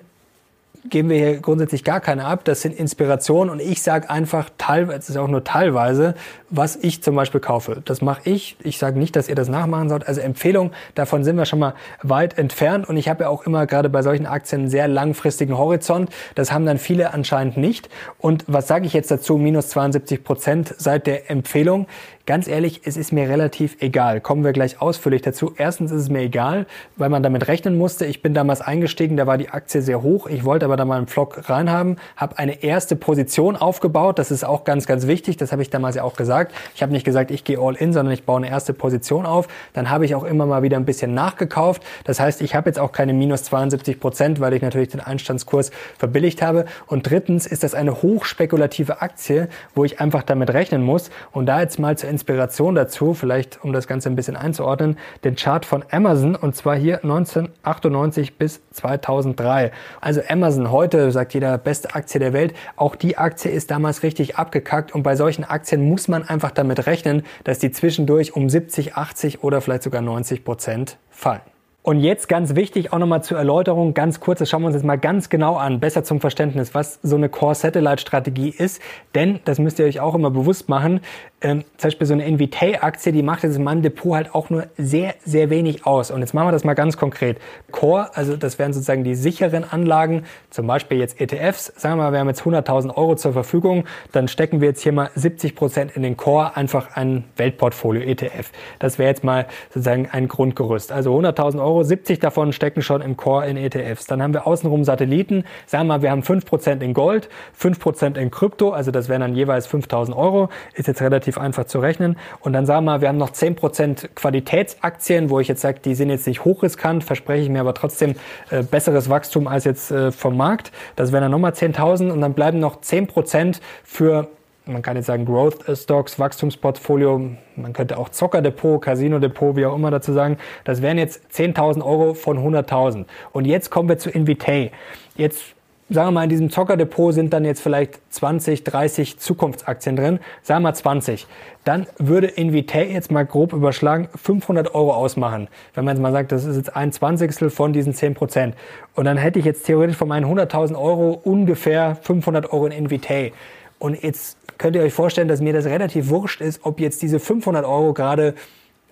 geben 0.90 1.10
wir 1.10 1.18
hier 1.18 1.40
grundsätzlich 1.40 1.84
gar 1.84 2.00
keine 2.00 2.26
ab. 2.26 2.42
Das 2.44 2.62
sind 2.62 2.78
Inspirationen 2.78 3.52
und 3.52 3.62
ich 3.62 3.82
sage 3.82 4.10
einfach 4.10 4.50
teilweise, 4.58 5.00
es 5.00 5.10
ist 5.10 5.18
auch 5.18 5.28
nur 5.28 5.44
teilweise, 5.44 6.16
was 6.50 6.76
ich 6.76 7.02
zum 7.02 7.16
Beispiel 7.16 7.40
kaufe. 7.40 7.82
Das 7.86 8.02
mache 8.02 8.30
ich. 8.30 8.58
Ich 8.64 8.78
sage 8.78 9.00
nicht, 9.00 9.16
dass 9.16 9.30
ihr 9.30 9.36
das 9.36 9.50
nachmachen 9.50 9.90
sollt. 9.90 10.08
Also 10.08 10.22
Empfehlung, 10.22 10.72
davon 10.96 11.24
sind 11.24 11.38
wir 11.38 11.46
schon 11.46 11.60
mal 11.60 11.74
weit 12.02 12.38
entfernt. 12.38 12.88
Und 12.88 12.98
ich 12.98 13.10
habe 13.10 13.24
ja 13.24 13.30
auch 13.30 13.46
immer 13.46 13.66
gerade 13.66 13.90
bei 13.90 14.02
solchen 14.02 14.26
Aktien 14.26 14.62
einen 14.62 14.70
sehr 14.70 14.88
langfristigen 14.88 15.58
Horizont. 15.58 16.10
Das 16.36 16.52
haben 16.52 16.66
dann 16.66 16.78
viele 16.78 17.14
anscheinend 17.14 17.58
nicht. 17.58 17.90
Und 18.20 18.46
was 18.48 18.68
sage 18.68 18.86
ich 18.86 18.94
jetzt 18.94 19.10
dazu? 19.10 19.38
Minus 19.38 19.70
72 19.70 20.24
Prozent 20.24 20.76
seit 20.78 21.08
der 21.08 21.32
Empfehlung. 21.32 21.88
Ganz 22.26 22.48
ehrlich, 22.48 22.84
es 22.86 22.96
ist 22.96 23.12
mir 23.12 23.28
relativ 23.28 23.76
egal. 23.82 24.22
Kommen 24.22 24.46
wir 24.46 24.54
gleich 24.54 24.82
ausführlich 24.82 25.22
dazu. 25.22 25.52
Erstens 25.58 25.92
ist 25.92 26.04
es 26.04 26.10
mir 26.10 26.22
egal, 26.22 26.68
weil 26.96 27.10
man 27.10 27.22
damit 27.22 27.50
rechnen 27.50 27.78
musste. 27.78 28.06
Ich 28.06 28.22
bin 28.22 28.34
damals 28.34 28.62
eingestiegen, 28.62 29.18
da 29.18 29.28
war 29.28 29.38
die 29.38 29.50
Aktie 29.50 29.82
sehr 29.82 30.02
hoch. 30.02 30.28
Ich 30.28 30.46
wollte 30.46 30.64
aber 30.64 30.78
da 30.78 30.86
mal 30.86 31.00
einen 31.00 31.08
Vlog 31.08 31.50
reinhaben, 31.50 31.98
habe 32.16 32.38
eine 32.38 32.64
erste 32.64 32.96
Position 32.96 33.58
aufgebaut. 33.58 34.20
Das 34.20 34.32
ist 34.32 34.46
auch 34.46 34.64
ganz, 34.64 34.86
ganz 34.86 35.06
wichtig. 35.06 35.36
Das 35.36 35.52
habe 35.52 35.64
ich 35.64 35.70
damals 35.70 35.98
ja 35.98 36.04
auch 36.04 36.16
gesagt. 36.16 36.54
Ich 36.76 36.82
habe 36.82 36.94
nicht 36.94 37.04
gesagt, 37.04 37.30
ich 37.30 37.44
gehe 37.44 37.60
all 37.60 37.76
in, 37.76 37.92
sondern 37.92 38.14
ich 38.14 38.24
baue 38.24 38.38
eine 38.38 38.50
erste 38.50 38.74
Position 38.74 39.26
auf. 39.26 39.50
Dann 39.74 39.90
habe 39.90 40.06
ich 40.06 40.16
auch 40.16 40.24
immer 40.24 40.46
mal 40.46 40.64
wieder 40.64 40.78
ein 40.78 40.86
bisschen 40.86 41.14
nachgekauft. 41.14 41.84
Das 42.06 42.22
heißt, 42.22 42.42
ich 42.42 42.56
habe 42.56 42.70
jetzt 42.70 42.80
auch 42.80 42.94
keine 42.94 43.12
minus 43.12 43.44
72 43.44 44.00
Prozent, 44.00 44.40
weil 44.40 44.54
ich 44.54 44.62
natürlich 44.62 44.88
den 44.88 45.02
Einstandskurs 45.02 45.72
verbilligt 45.98 46.42
habe. 46.42 46.68
Und 46.88 47.10
drittens 47.10 47.46
ist 47.46 47.64
das 47.64 47.76
eine 47.76 48.02
hochspekulative 48.02 49.02
Aktie, 49.02 49.50
wo 49.76 49.84
ich 49.84 50.00
einfach 50.00 50.24
damit 50.24 50.52
rechnen 50.52 50.84
muss. 50.84 51.12
Und 51.34 51.48
da 51.48 51.60
jetzt 51.60 51.80
mal 51.80 51.98
zur 51.98 52.13
Inspiration 52.14 52.76
dazu, 52.76 53.14
vielleicht 53.14 53.64
um 53.64 53.74
das 53.74 53.88
Ganze 53.88 54.10
ein 54.10 54.16
bisschen 54.16 54.38
einzuordnen, 54.38 54.98
den 55.24 55.36
Chart 55.36 55.66
von 55.66 55.84
Amazon 55.92 56.36
und 56.36 56.56
zwar 56.56 56.76
hier 56.76 57.04
1998 57.04 58.38
bis 58.38 58.62
2003. 58.72 59.72
Also 60.00 60.22
Amazon 60.30 60.72
heute, 60.72 61.12
sagt 61.12 61.34
jeder, 61.34 61.58
beste 61.58 61.96
Aktie 61.96 62.20
der 62.20 62.32
Welt. 62.32 62.54
Auch 62.76 62.96
die 62.96 63.18
Aktie 63.18 63.52
ist 63.52 63.72
damals 63.72 64.04
richtig 64.04 64.38
abgekackt 64.38 64.94
und 64.94 65.04
bei 65.04 65.16
solchen 65.16 65.44
Aktien 65.44 65.82
muss 65.82 66.08
man 66.08 66.24
einfach 66.24 66.52
damit 66.52 66.86
rechnen, 66.86 67.24
dass 67.44 67.60
die 67.60 67.72
zwischendurch 67.72 68.36
um 68.36 68.50
70, 68.50 68.96
80 68.96 69.44
oder 69.44 69.60
vielleicht 69.60 69.84
sogar 69.84 70.02
90 70.02 70.46
Prozent 70.46 70.98
fallen. 71.10 71.53
Und 71.86 72.00
jetzt 72.00 72.30
ganz 72.30 72.56
wichtig, 72.56 72.94
auch 72.94 72.98
nochmal 72.98 73.26
zur 73.26 73.38
Erläuterung, 73.38 73.94
ganz 73.94 74.22
kurz, 74.22 74.40
das 74.40 74.50
schauen 74.50 74.62
wir 74.62 74.68
uns 74.68 74.76
jetzt 74.76 74.86
mal 74.86 74.98
ganz 74.98 75.28
genau 75.28 75.58
an, 75.58 75.82
besser 75.82 76.06
zum 76.06 76.22
Verständnis, 76.22 76.74
was 76.74 76.98
so 77.04 77.18
eine 77.18 77.28
Core-Satellite-Strategie 77.28 78.52
ist. 78.58 78.82
Denn, 79.16 79.42
das 79.44 79.60
müsst 79.60 79.80
ihr 79.80 79.86
euch 79.86 80.00
auch 80.00 80.16
immer 80.16 80.32
bewusst 80.32 80.70
machen, 80.70 81.02
ähm, 81.44 81.66
zum 81.76 81.90
Beispiel 81.90 82.08
so 82.08 82.14
eine 82.14 82.26
Invitay-Aktie, 82.26 83.12
die 83.12 83.22
macht 83.22 83.44
jetzt 83.44 83.58
in 83.58 83.64
meinem 83.66 83.82
Depot 83.82 84.16
halt 84.16 84.34
auch 84.34 84.50
nur 84.50 84.68
sehr, 84.78 85.16
sehr 85.26 85.50
wenig 85.50 85.86
aus. 85.86 86.10
Und 86.10 86.22
jetzt 86.22 86.34
machen 86.34 86.48
wir 86.48 86.52
das 86.54 86.64
mal 86.64 86.74
ganz 86.74 86.96
konkret. 86.96 87.38
Core, 87.72 88.16
also 88.16 88.38
das 88.38 88.60
wären 88.60 88.72
sozusagen 88.72 89.04
die 89.04 89.16
sicheren 89.16 89.66
Anlagen, 89.70 90.24
zum 90.52 90.68
Beispiel 90.68 91.00
jetzt 91.00 91.20
ETFs. 91.20 91.74
Sagen 91.76 91.98
wir 91.98 92.06
mal, 92.06 92.12
wir 92.14 92.20
haben 92.20 92.30
jetzt 92.30 92.44
100.000 92.44 92.96
Euro 92.96 93.16
zur 93.16 93.34
Verfügung, 93.34 93.84
dann 94.14 94.30
stecken 94.30 94.62
wir 94.62 94.70
jetzt 94.70 94.82
hier 94.82 94.94
mal 94.94 95.10
70 95.16 95.54
Prozent 95.54 95.92
in 95.98 96.02
den 96.02 96.16
Core, 96.16 96.56
einfach 96.56 96.96
ein 96.96 97.26
Weltportfolio 97.36 98.04
ETF. 98.04 98.52
Das 98.80 98.98
wäre 98.98 99.10
jetzt 99.10 99.26
mal 99.26 99.48
sozusagen 99.68 100.08
ein 100.10 100.30
Grundgerüst. 100.30 100.94
Also 100.94 101.14
100.000 101.14 101.62
Euro, 101.62 101.73
70 101.82 102.20
davon 102.20 102.54
stecken 102.54 102.82
schon 102.82 103.02
im 103.02 103.18
Core 103.18 103.48
in 103.48 103.58
ETFs. 103.58 104.06
Dann 104.06 104.22
haben 104.22 104.34
wir 104.34 104.46
außenrum 104.46 104.84
Satelliten. 104.84 105.46
Sagen 105.66 105.88
wir 105.88 105.96
mal, 105.96 106.02
wir 106.04 106.12
haben 106.12 106.22
5 106.22 106.46
Prozent 106.46 106.84
in 106.84 106.94
Gold, 106.94 107.30
5 107.54 107.80
Prozent 107.80 108.18
in 108.18 108.30
Krypto, 108.30 108.72
also 108.72 108.92
das 108.92 109.10
wären 109.10 109.22
dann 109.22 109.36
jeweils 109.36 109.68
5.000 109.68 110.16
Euro. 110.16 110.50
Ist 110.76 110.88
jetzt 110.88 111.02
relativ 111.02 111.38
einfach 111.38 111.66
zu 111.66 111.80
rechnen. 111.80 112.18
Und 112.42 112.54
dann 112.54 112.66
sagen 112.66 112.86
wir, 112.86 113.02
wir 113.02 113.08
haben 113.08 113.18
noch 113.18 113.32
10% 113.32 114.10
Qualitätsaktien, 114.14 115.30
wo 115.30 115.40
ich 115.40 115.48
jetzt 115.48 115.62
sage, 115.62 115.80
die 115.84 115.96
sind 115.96 116.10
jetzt 116.10 116.28
nicht 116.28 116.46
hochriskant, 116.46 117.04
verspreche 117.04 117.44
ich 117.44 117.50
mir 117.50 117.62
aber 117.62 117.74
trotzdem 117.74 118.16
äh, 118.50 118.62
besseres 118.62 119.10
Wachstum 119.10 119.48
als 119.48 119.64
jetzt 119.64 119.90
äh, 119.92 120.12
vom 120.12 120.38
Markt. 120.38 120.72
Das 120.96 121.12
wären 121.12 121.24
dann 121.24 121.32
nochmal 121.32 121.54
10.000 121.54 122.12
und 122.12 122.22
dann 122.22 122.34
bleiben 122.34 122.60
noch 122.60 122.82
10% 122.82 123.60
für 123.84 124.28
man 124.66 124.82
kann 124.82 124.96
jetzt 124.96 125.08
sagen 125.08 125.26
Growth 125.26 125.66
Stocks, 125.78 126.20
Wachstumsportfolio, 126.20 127.32
man 127.56 127.74
könnte 127.74 127.98
auch 127.98 128.10
Zockerdepot, 128.10 128.82
Casino-Depot, 128.82 129.56
wie 129.56 129.66
auch 129.66 129.76
immer 129.76 129.92
dazu 129.92 130.14
sagen. 130.14 130.38
Das 130.64 130.82
wären 130.82 130.98
jetzt 130.98 131.22
10.000 131.34 131.84
Euro 131.84 132.14
von 132.14 132.38
100.000. 132.38 133.06
Und 133.32 133.46
jetzt 133.46 133.70
kommen 133.70 133.90
wir 133.90 133.98
zu 133.98 134.10
Invitay. 134.10 134.72
Jetzt 135.16 135.56
sagen 135.90 136.08
wir 136.08 136.12
mal, 136.12 136.24
in 136.24 136.30
diesem 136.30 136.50
Zockerdepot 136.50 137.14
sind 137.14 137.34
dann 137.34 137.46
jetzt 137.46 137.62
vielleicht 137.62 138.00
20, 138.14 138.64
30 138.64 139.20
Zukunftsaktien 139.20 139.96
drin, 139.96 140.20
sagen 140.42 140.64
wir 140.64 140.70
mal 140.70 140.74
20. 140.74 141.28
Dann 141.66 141.88
würde 141.98 142.28
Invitae 142.28 142.92
jetzt 142.92 143.12
mal 143.12 143.26
grob 143.26 143.54
überschlagen 143.54 144.10
500 144.16 144.74
Euro 144.76 144.94
ausmachen. 144.94 145.48
Wenn 145.74 145.86
man 145.86 145.96
jetzt 145.96 146.02
mal 146.02 146.12
sagt, 146.12 146.32
das 146.32 146.46
ist 146.46 146.56
jetzt 146.56 146.76
ein 146.76 146.92
Zwanzigstel 146.92 147.50
von 147.50 147.74
diesen 147.74 147.94
10 147.94 148.16
Prozent. 148.16 148.56
Und 148.96 149.06
dann 149.06 149.18
hätte 149.18 149.40
ich 149.40 149.46
jetzt 149.46 149.66
theoretisch 149.66 149.98
von 149.98 150.08
meinen 150.08 150.26
100.000 150.26 150.76
Euro 150.76 151.20
ungefähr 151.24 151.96
500 152.02 152.52
Euro 152.52 152.66
in 152.66 152.72
Invitae. 152.72 153.32
Und 153.80 154.02
jetzt 154.02 154.38
könnt 154.58 154.76
ihr 154.76 154.82
euch 154.82 154.94
vorstellen, 154.94 155.28
dass 155.28 155.42
mir 155.42 155.54
das 155.54 155.66
relativ 155.66 156.10
wurscht 156.10 156.42
ist, 156.42 156.62
ob 156.64 156.80
jetzt 156.80 157.02
diese 157.02 157.20
500 157.20 157.66
Euro 157.66 157.94
gerade 157.94 158.36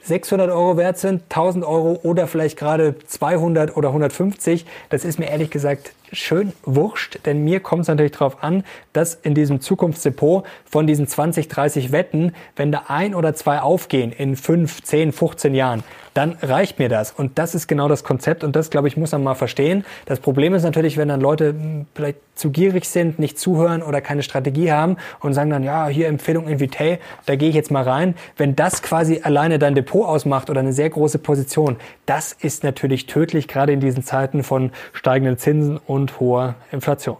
600 0.03 0.49
Euro 0.49 0.77
wert 0.77 0.97
sind, 0.97 1.23
1000 1.23 1.63
Euro 1.63 1.99
oder 2.03 2.27
vielleicht 2.27 2.57
gerade 2.57 2.95
200 3.07 3.77
oder 3.77 3.89
150. 3.89 4.65
Das 4.89 5.05
ist 5.05 5.19
mir 5.19 5.29
ehrlich 5.29 5.51
gesagt 5.51 5.93
schön 6.11 6.53
wurscht, 6.63 7.19
denn 7.25 7.43
mir 7.43 7.59
kommt 7.59 7.83
es 7.83 7.87
natürlich 7.87 8.13
darauf 8.13 8.43
an, 8.43 8.63
dass 8.93 9.15
in 9.15 9.33
diesem 9.33 9.61
Zukunftsdepot 9.61 10.45
von 10.65 10.87
diesen 10.87 11.07
20, 11.07 11.47
30 11.47 11.91
Wetten, 11.91 12.33
wenn 12.55 12.71
da 12.71 12.83
ein 12.87 13.15
oder 13.15 13.33
zwei 13.33 13.59
aufgehen 13.61 14.11
in 14.11 14.35
5, 14.35 14.83
10, 14.83 15.11
15 15.11 15.55
Jahren, 15.55 15.83
dann 16.13 16.37
reicht 16.41 16.79
mir 16.79 16.89
das. 16.89 17.11
Und 17.11 17.37
das 17.37 17.55
ist 17.55 17.67
genau 17.67 17.87
das 17.87 18.03
Konzept 18.03 18.43
und 18.43 18.55
das, 18.55 18.69
glaube 18.69 18.87
ich, 18.87 18.97
muss 18.97 19.11
man 19.13 19.23
mal 19.23 19.35
verstehen. 19.35 19.85
Das 20.05 20.19
Problem 20.19 20.53
ist 20.53 20.63
natürlich, 20.63 20.97
wenn 20.97 21.07
dann 21.07 21.21
Leute 21.21 21.49
hm, 21.49 21.85
vielleicht 21.95 22.17
zu 22.35 22.49
gierig 22.49 22.85
sind, 22.85 23.19
nicht 23.19 23.39
zuhören 23.39 23.81
oder 23.81 24.01
keine 24.01 24.23
Strategie 24.23 24.71
haben 24.71 24.97
und 25.19 25.33
sagen 25.33 25.49
dann, 25.51 25.63
ja, 25.63 25.87
hier 25.87 26.07
Empfehlung 26.07 26.47
Invitay, 26.47 26.99
da 27.25 27.35
gehe 27.35 27.49
ich 27.49 27.55
jetzt 27.55 27.71
mal 27.71 27.83
rein. 27.83 28.15
Wenn 28.35 28.55
das 28.55 28.81
quasi 28.81 29.21
alleine 29.23 29.59
dein 29.59 29.75
Depot 29.75 30.05
ausmacht 30.05 30.49
oder 30.49 30.59
eine 30.59 30.73
sehr 30.73 30.89
große 30.89 31.19
Position, 31.19 31.77
das 32.05 32.33
ist 32.33 32.63
natürlich 32.63 33.05
tödlich, 33.05 33.47
gerade 33.47 33.71
in 33.71 33.79
diesen 33.79 34.03
Zeiten 34.03 34.43
von 34.43 34.71
steigenden 34.93 35.37
Zinsen 35.37 35.77
und 35.77 36.00
hoher 36.19 36.55
Inflation. 36.71 37.17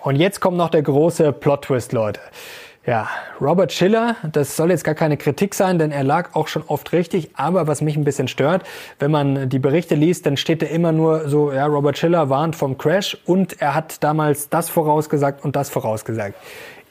Und 0.00 0.16
jetzt 0.16 0.40
kommt 0.40 0.56
noch 0.56 0.70
der 0.70 0.82
große 0.82 1.32
Plot-Twist, 1.32 1.92
Leute. 1.92 2.20
Ja, 2.86 3.08
Robert 3.40 3.72
Schiller, 3.72 4.16
das 4.30 4.56
soll 4.56 4.70
jetzt 4.70 4.84
gar 4.84 4.94
keine 4.94 5.16
Kritik 5.16 5.54
sein, 5.54 5.78
denn 5.78 5.90
er 5.90 6.04
lag 6.04 6.34
auch 6.34 6.48
schon 6.48 6.62
oft 6.66 6.92
richtig. 6.92 7.30
Aber 7.34 7.66
was 7.66 7.80
mich 7.80 7.96
ein 7.96 8.04
bisschen 8.04 8.28
stört, 8.28 8.64
wenn 8.98 9.10
man 9.10 9.48
die 9.48 9.58
Berichte 9.58 9.94
liest, 9.94 10.26
dann 10.26 10.36
steht 10.36 10.60
da 10.60 10.66
immer 10.66 10.92
nur 10.92 11.30
so, 11.30 11.50
ja, 11.50 11.64
Robert 11.64 11.96
Schiller 11.96 12.28
warnt 12.28 12.56
vom 12.56 12.76
Crash 12.76 13.16
und 13.24 13.62
er 13.62 13.74
hat 13.74 14.04
damals 14.04 14.50
das 14.50 14.68
vorausgesagt 14.68 15.42
und 15.42 15.56
das 15.56 15.70
vorausgesagt. 15.70 16.34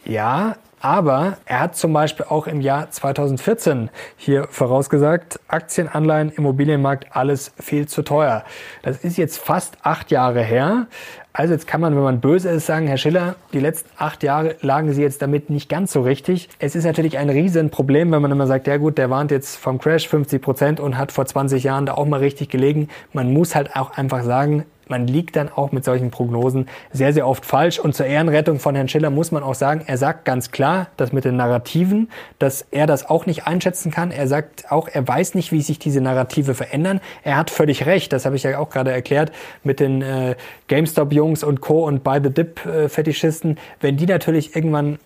Ja, 0.03 0.55
aber 0.83 1.37
er 1.45 1.61
hat 1.61 1.77
zum 1.77 1.93
Beispiel 1.93 2.25
auch 2.27 2.45
im 2.45 2.59
Jahr 2.59 2.91
2014 2.91 3.89
hier 4.17 4.47
vorausgesagt, 4.49 5.39
Aktien, 5.47 5.87
Anleihen, 5.87 6.29
Immobilienmarkt, 6.29 7.15
alles 7.15 7.53
viel 7.57 7.87
zu 7.87 8.01
teuer. 8.01 8.43
Das 8.81 8.97
ist 8.97 9.17
jetzt 9.17 9.37
fast 9.37 9.77
acht 9.83 10.11
Jahre 10.11 10.43
her. 10.43 10.87
Also 11.35 11.53
jetzt 11.53 11.65
kann 11.65 11.81
man, 11.81 11.95
wenn 11.95 12.03
man 12.03 12.21
böse 12.21 12.47
ist, 12.49 12.67
sagen, 12.67 12.85
Herr 12.85 12.97
Schiller, 12.97 13.35
die 13.53 13.59
letzten 13.59 13.89
acht 13.97 14.21
Jahre 14.21 14.55
lagen 14.61 14.93
Sie 14.93 15.01
jetzt 15.01 15.19
damit 15.23 15.49
nicht 15.49 15.67
ganz 15.67 15.91
so 15.91 16.01
richtig. 16.01 16.47
Es 16.59 16.75
ist 16.75 16.83
natürlich 16.83 17.17
ein 17.17 17.27
Riesenproblem, 17.27 18.11
wenn 18.11 18.21
man 18.21 18.31
immer 18.31 18.45
sagt, 18.45 18.67
ja 18.67 18.77
gut, 18.77 18.99
der 18.99 19.09
warnt 19.09 19.31
jetzt 19.31 19.55
vom 19.55 19.79
Crash 19.79 20.07
50 20.07 20.39
Prozent 20.43 20.79
und 20.79 20.95
hat 20.95 21.11
vor 21.11 21.25
20 21.25 21.63
Jahren 21.63 21.87
da 21.87 21.95
auch 21.95 22.05
mal 22.05 22.19
richtig 22.19 22.49
gelegen. 22.49 22.87
Man 23.13 23.33
muss 23.33 23.55
halt 23.55 23.75
auch 23.75 23.97
einfach 23.97 24.23
sagen, 24.23 24.65
man 24.93 25.07
liegt 25.07 25.35
dann 25.37 25.49
auch 25.49 25.71
mit 25.71 25.83
solchen 25.83 26.11
Prognosen 26.11 26.67
sehr, 26.91 27.13
sehr 27.13 27.27
oft 27.27 27.47
falsch. 27.47 27.79
Und 27.79 27.95
zur 27.95 28.05
Ehrenrettung 28.05 28.59
von 28.59 28.75
Herrn 28.75 28.87
Schiller 28.87 29.09
muss 29.09 29.31
man 29.31 29.41
auch 29.41 29.55
sagen, 29.55 29.81
er 29.87 29.97
sagt 29.97 30.23
ganz 30.23 30.51
klar, 30.51 30.85
dass 30.97 31.11
mit 31.11 31.25
den 31.25 31.35
Narrativen, 31.35 32.11
dass 32.37 32.63
er 32.69 32.85
das 32.85 33.09
auch 33.09 33.25
nicht 33.25 33.47
einschätzen 33.47 33.89
kann. 33.89 34.11
Er 34.11 34.27
sagt 34.27 34.71
auch, 34.71 34.87
er 34.87 35.07
weiß 35.07 35.33
nicht, 35.33 35.51
wie 35.51 35.63
sich 35.63 35.79
diese 35.79 35.99
Narrative 35.99 36.53
verändern. 36.53 37.01
Er 37.23 37.37
hat 37.37 37.49
völlig 37.49 37.87
recht, 37.87 38.13
das 38.13 38.25
habe 38.25 38.35
ich 38.35 38.43
ja 38.43 38.59
auch 38.59 38.69
gerade 38.69 38.91
erklärt, 38.91 39.31
mit 39.63 39.79
den 39.79 40.03
äh, 40.03 40.35
GameStop-Jungs 40.67 41.43
und 41.43 41.59
Co. 41.59 41.87
und 41.87 42.03
Buy 42.03 42.19
the 42.23 42.29
Dip-Fetischisten. 42.29 43.57
Wenn 43.81 43.97
die 43.97 44.05
natürlich 44.05 44.55
irgendwann 44.55 44.99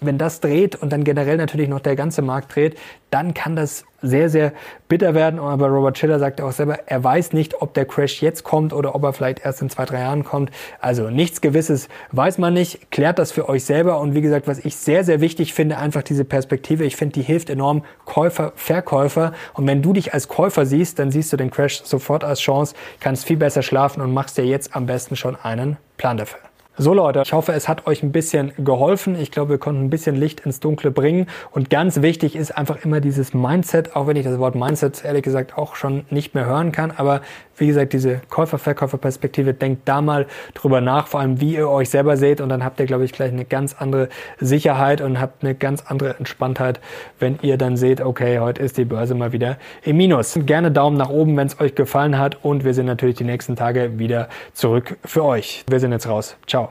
wenn 0.00 0.18
das 0.18 0.40
dreht 0.40 0.76
und 0.76 0.92
dann 0.92 1.04
generell 1.04 1.36
natürlich 1.36 1.68
noch 1.68 1.80
der 1.80 1.96
ganze 1.96 2.22
Markt 2.22 2.54
dreht, 2.54 2.78
dann 3.10 3.34
kann 3.34 3.56
das 3.56 3.84
sehr, 4.02 4.28
sehr 4.28 4.52
bitter 4.88 5.14
werden. 5.14 5.38
Aber 5.38 5.68
Robert 5.68 5.96
Schiller 5.96 6.18
sagt 6.18 6.40
auch 6.40 6.52
selber, 6.52 6.80
er 6.86 7.02
weiß 7.02 7.32
nicht, 7.32 7.62
ob 7.62 7.74
der 7.74 7.86
Crash 7.86 8.20
jetzt 8.22 8.44
kommt 8.44 8.72
oder 8.72 8.94
ob 8.94 9.02
er 9.04 9.12
vielleicht 9.12 9.44
erst 9.44 9.62
in 9.62 9.70
zwei, 9.70 9.84
drei 9.84 10.00
Jahren 10.00 10.24
kommt. 10.24 10.50
Also 10.80 11.10
nichts 11.10 11.40
Gewisses 11.40 11.88
weiß 12.12 12.38
man 12.38 12.54
nicht. 12.54 12.90
Klärt 12.90 13.18
das 13.18 13.32
für 13.32 13.48
euch 13.48 13.64
selber. 13.64 14.00
Und 14.00 14.14
wie 14.14 14.20
gesagt, 14.20 14.46
was 14.46 14.58
ich 14.58 14.76
sehr, 14.76 15.04
sehr 15.04 15.20
wichtig 15.20 15.54
finde, 15.54 15.78
einfach 15.78 16.02
diese 16.02 16.24
Perspektive. 16.24 16.84
Ich 16.84 16.96
finde, 16.96 17.14
die 17.14 17.22
hilft 17.22 17.50
enorm 17.50 17.84
Käufer, 18.04 18.52
Verkäufer. 18.56 19.32
Und 19.54 19.66
wenn 19.66 19.82
du 19.82 19.92
dich 19.92 20.12
als 20.12 20.28
Käufer 20.28 20.66
siehst, 20.66 20.98
dann 20.98 21.10
siehst 21.10 21.32
du 21.32 21.36
den 21.36 21.50
Crash 21.50 21.82
sofort 21.84 22.24
als 22.24 22.40
Chance, 22.40 22.74
kannst 23.00 23.24
viel 23.24 23.36
besser 23.36 23.62
schlafen 23.62 24.00
und 24.02 24.12
machst 24.12 24.36
dir 24.38 24.44
jetzt 24.44 24.74
am 24.74 24.86
besten 24.86 25.16
schon 25.16 25.36
einen 25.36 25.76
Plan 25.96 26.16
dafür. 26.16 26.40
So 26.78 26.92
Leute, 26.92 27.22
ich 27.24 27.32
hoffe, 27.32 27.54
es 27.54 27.68
hat 27.68 27.86
euch 27.86 28.02
ein 28.02 28.12
bisschen 28.12 28.52
geholfen. 28.58 29.18
Ich 29.18 29.30
glaube, 29.30 29.52
wir 29.52 29.58
konnten 29.58 29.82
ein 29.82 29.88
bisschen 29.88 30.14
Licht 30.14 30.40
ins 30.40 30.60
Dunkle 30.60 30.90
bringen. 30.90 31.26
Und 31.50 31.70
ganz 31.70 32.02
wichtig 32.02 32.36
ist 32.36 32.50
einfach 32.50 32.84
immer 32.84 33.00
dieses 33.00 33.32
Mindset, 33.32 33.96
auch 33.96 34.06
wenn 34.06 34.16
ich 34.16 34.24
das 34.24 34.38
Wort 34.38 34.54
Mindset 34.54 35.02
ehrlich 35.02 35.22
gesagt 35.22 35.56
auch 35.56 35.74
schon 35.74 36.04
nicht 36.10 36.34
mehr 36.34 36.44
hören 36.44 36.72
kann. 36.72 36.90
Aber 36.94 37.22
wie 37.58 37.66
gesagt, 37.66 37.92
diese 37.92 38.20
Käufer-Verkäufer-Perspektive, 38.30 39.54
denkt 39.54 39.82
da 39.86 40.00
mal 40.00 40.26
drüber 40.54 40.80
nach, 40.80 41.06
vor 41.06 41.20
allem 41.20 41.40
wie 41.40 41.54
ihr 41.56 41.68
euch 41.68 41.90
selber 41.90 42.16
seht 42.16 42.40
und 42.40 42.48
dann 42.48 42.64
habt 42.64 42.80
ihr, 42.80 42.86
glaube 42.86 43.04
ich, 43.04 43.12
gleich 43.12 43.32
eine 43.32 43.44
ganz 43.44 43.74
andere 43.78 44.08
Sicherheit 44.38 45.00
und 45.00 45.20
habt 45.20 45.42
eine 45.42 45.54
ganz 45.54 45.84
andere 45.86 46.16
Entspanntheit, 46.18 46.80
wenn 47.18 47.38
ihr 47.42 47.56
dann 47.56 47.76
seht, 47.76 48.00
okay, 48.00 48.38
heute 48.38 48.62
ist 48.62 48.76
die 48.76 48.84
Börse 48.84 49.14
mal 49.14 49.32
wieder 49.32 49.56
im 49.82 49.96
Minus. 49.96 50.38
Gerne 50.44 50.70
Daumen 50.70 50.96
nach 50.96 51.10
oben, 51.10 51.36
wenn 51.36 51.46
es 51.46 51.60
euch 51.60 51.74
gefallen 51.74 52.18
hat 52.18 52.44
und 52.44 52.64
wir 52.64 52.74
sind 52.74 52.86
natürlich 52.86 53.16
die 53.16 53.24
nächsten 53.24 53.56
Tage 53.56 53.98
wieder 53.98 54.28
zurück 54.52 54.96
für 55.04 55.24
euch. 55.24 55.64
Wir 55.68 55.80
sind 55.80 55.92
jetzt 55.92 56.08
raus. 56.08 56.36
Ciao. 56.46 56.70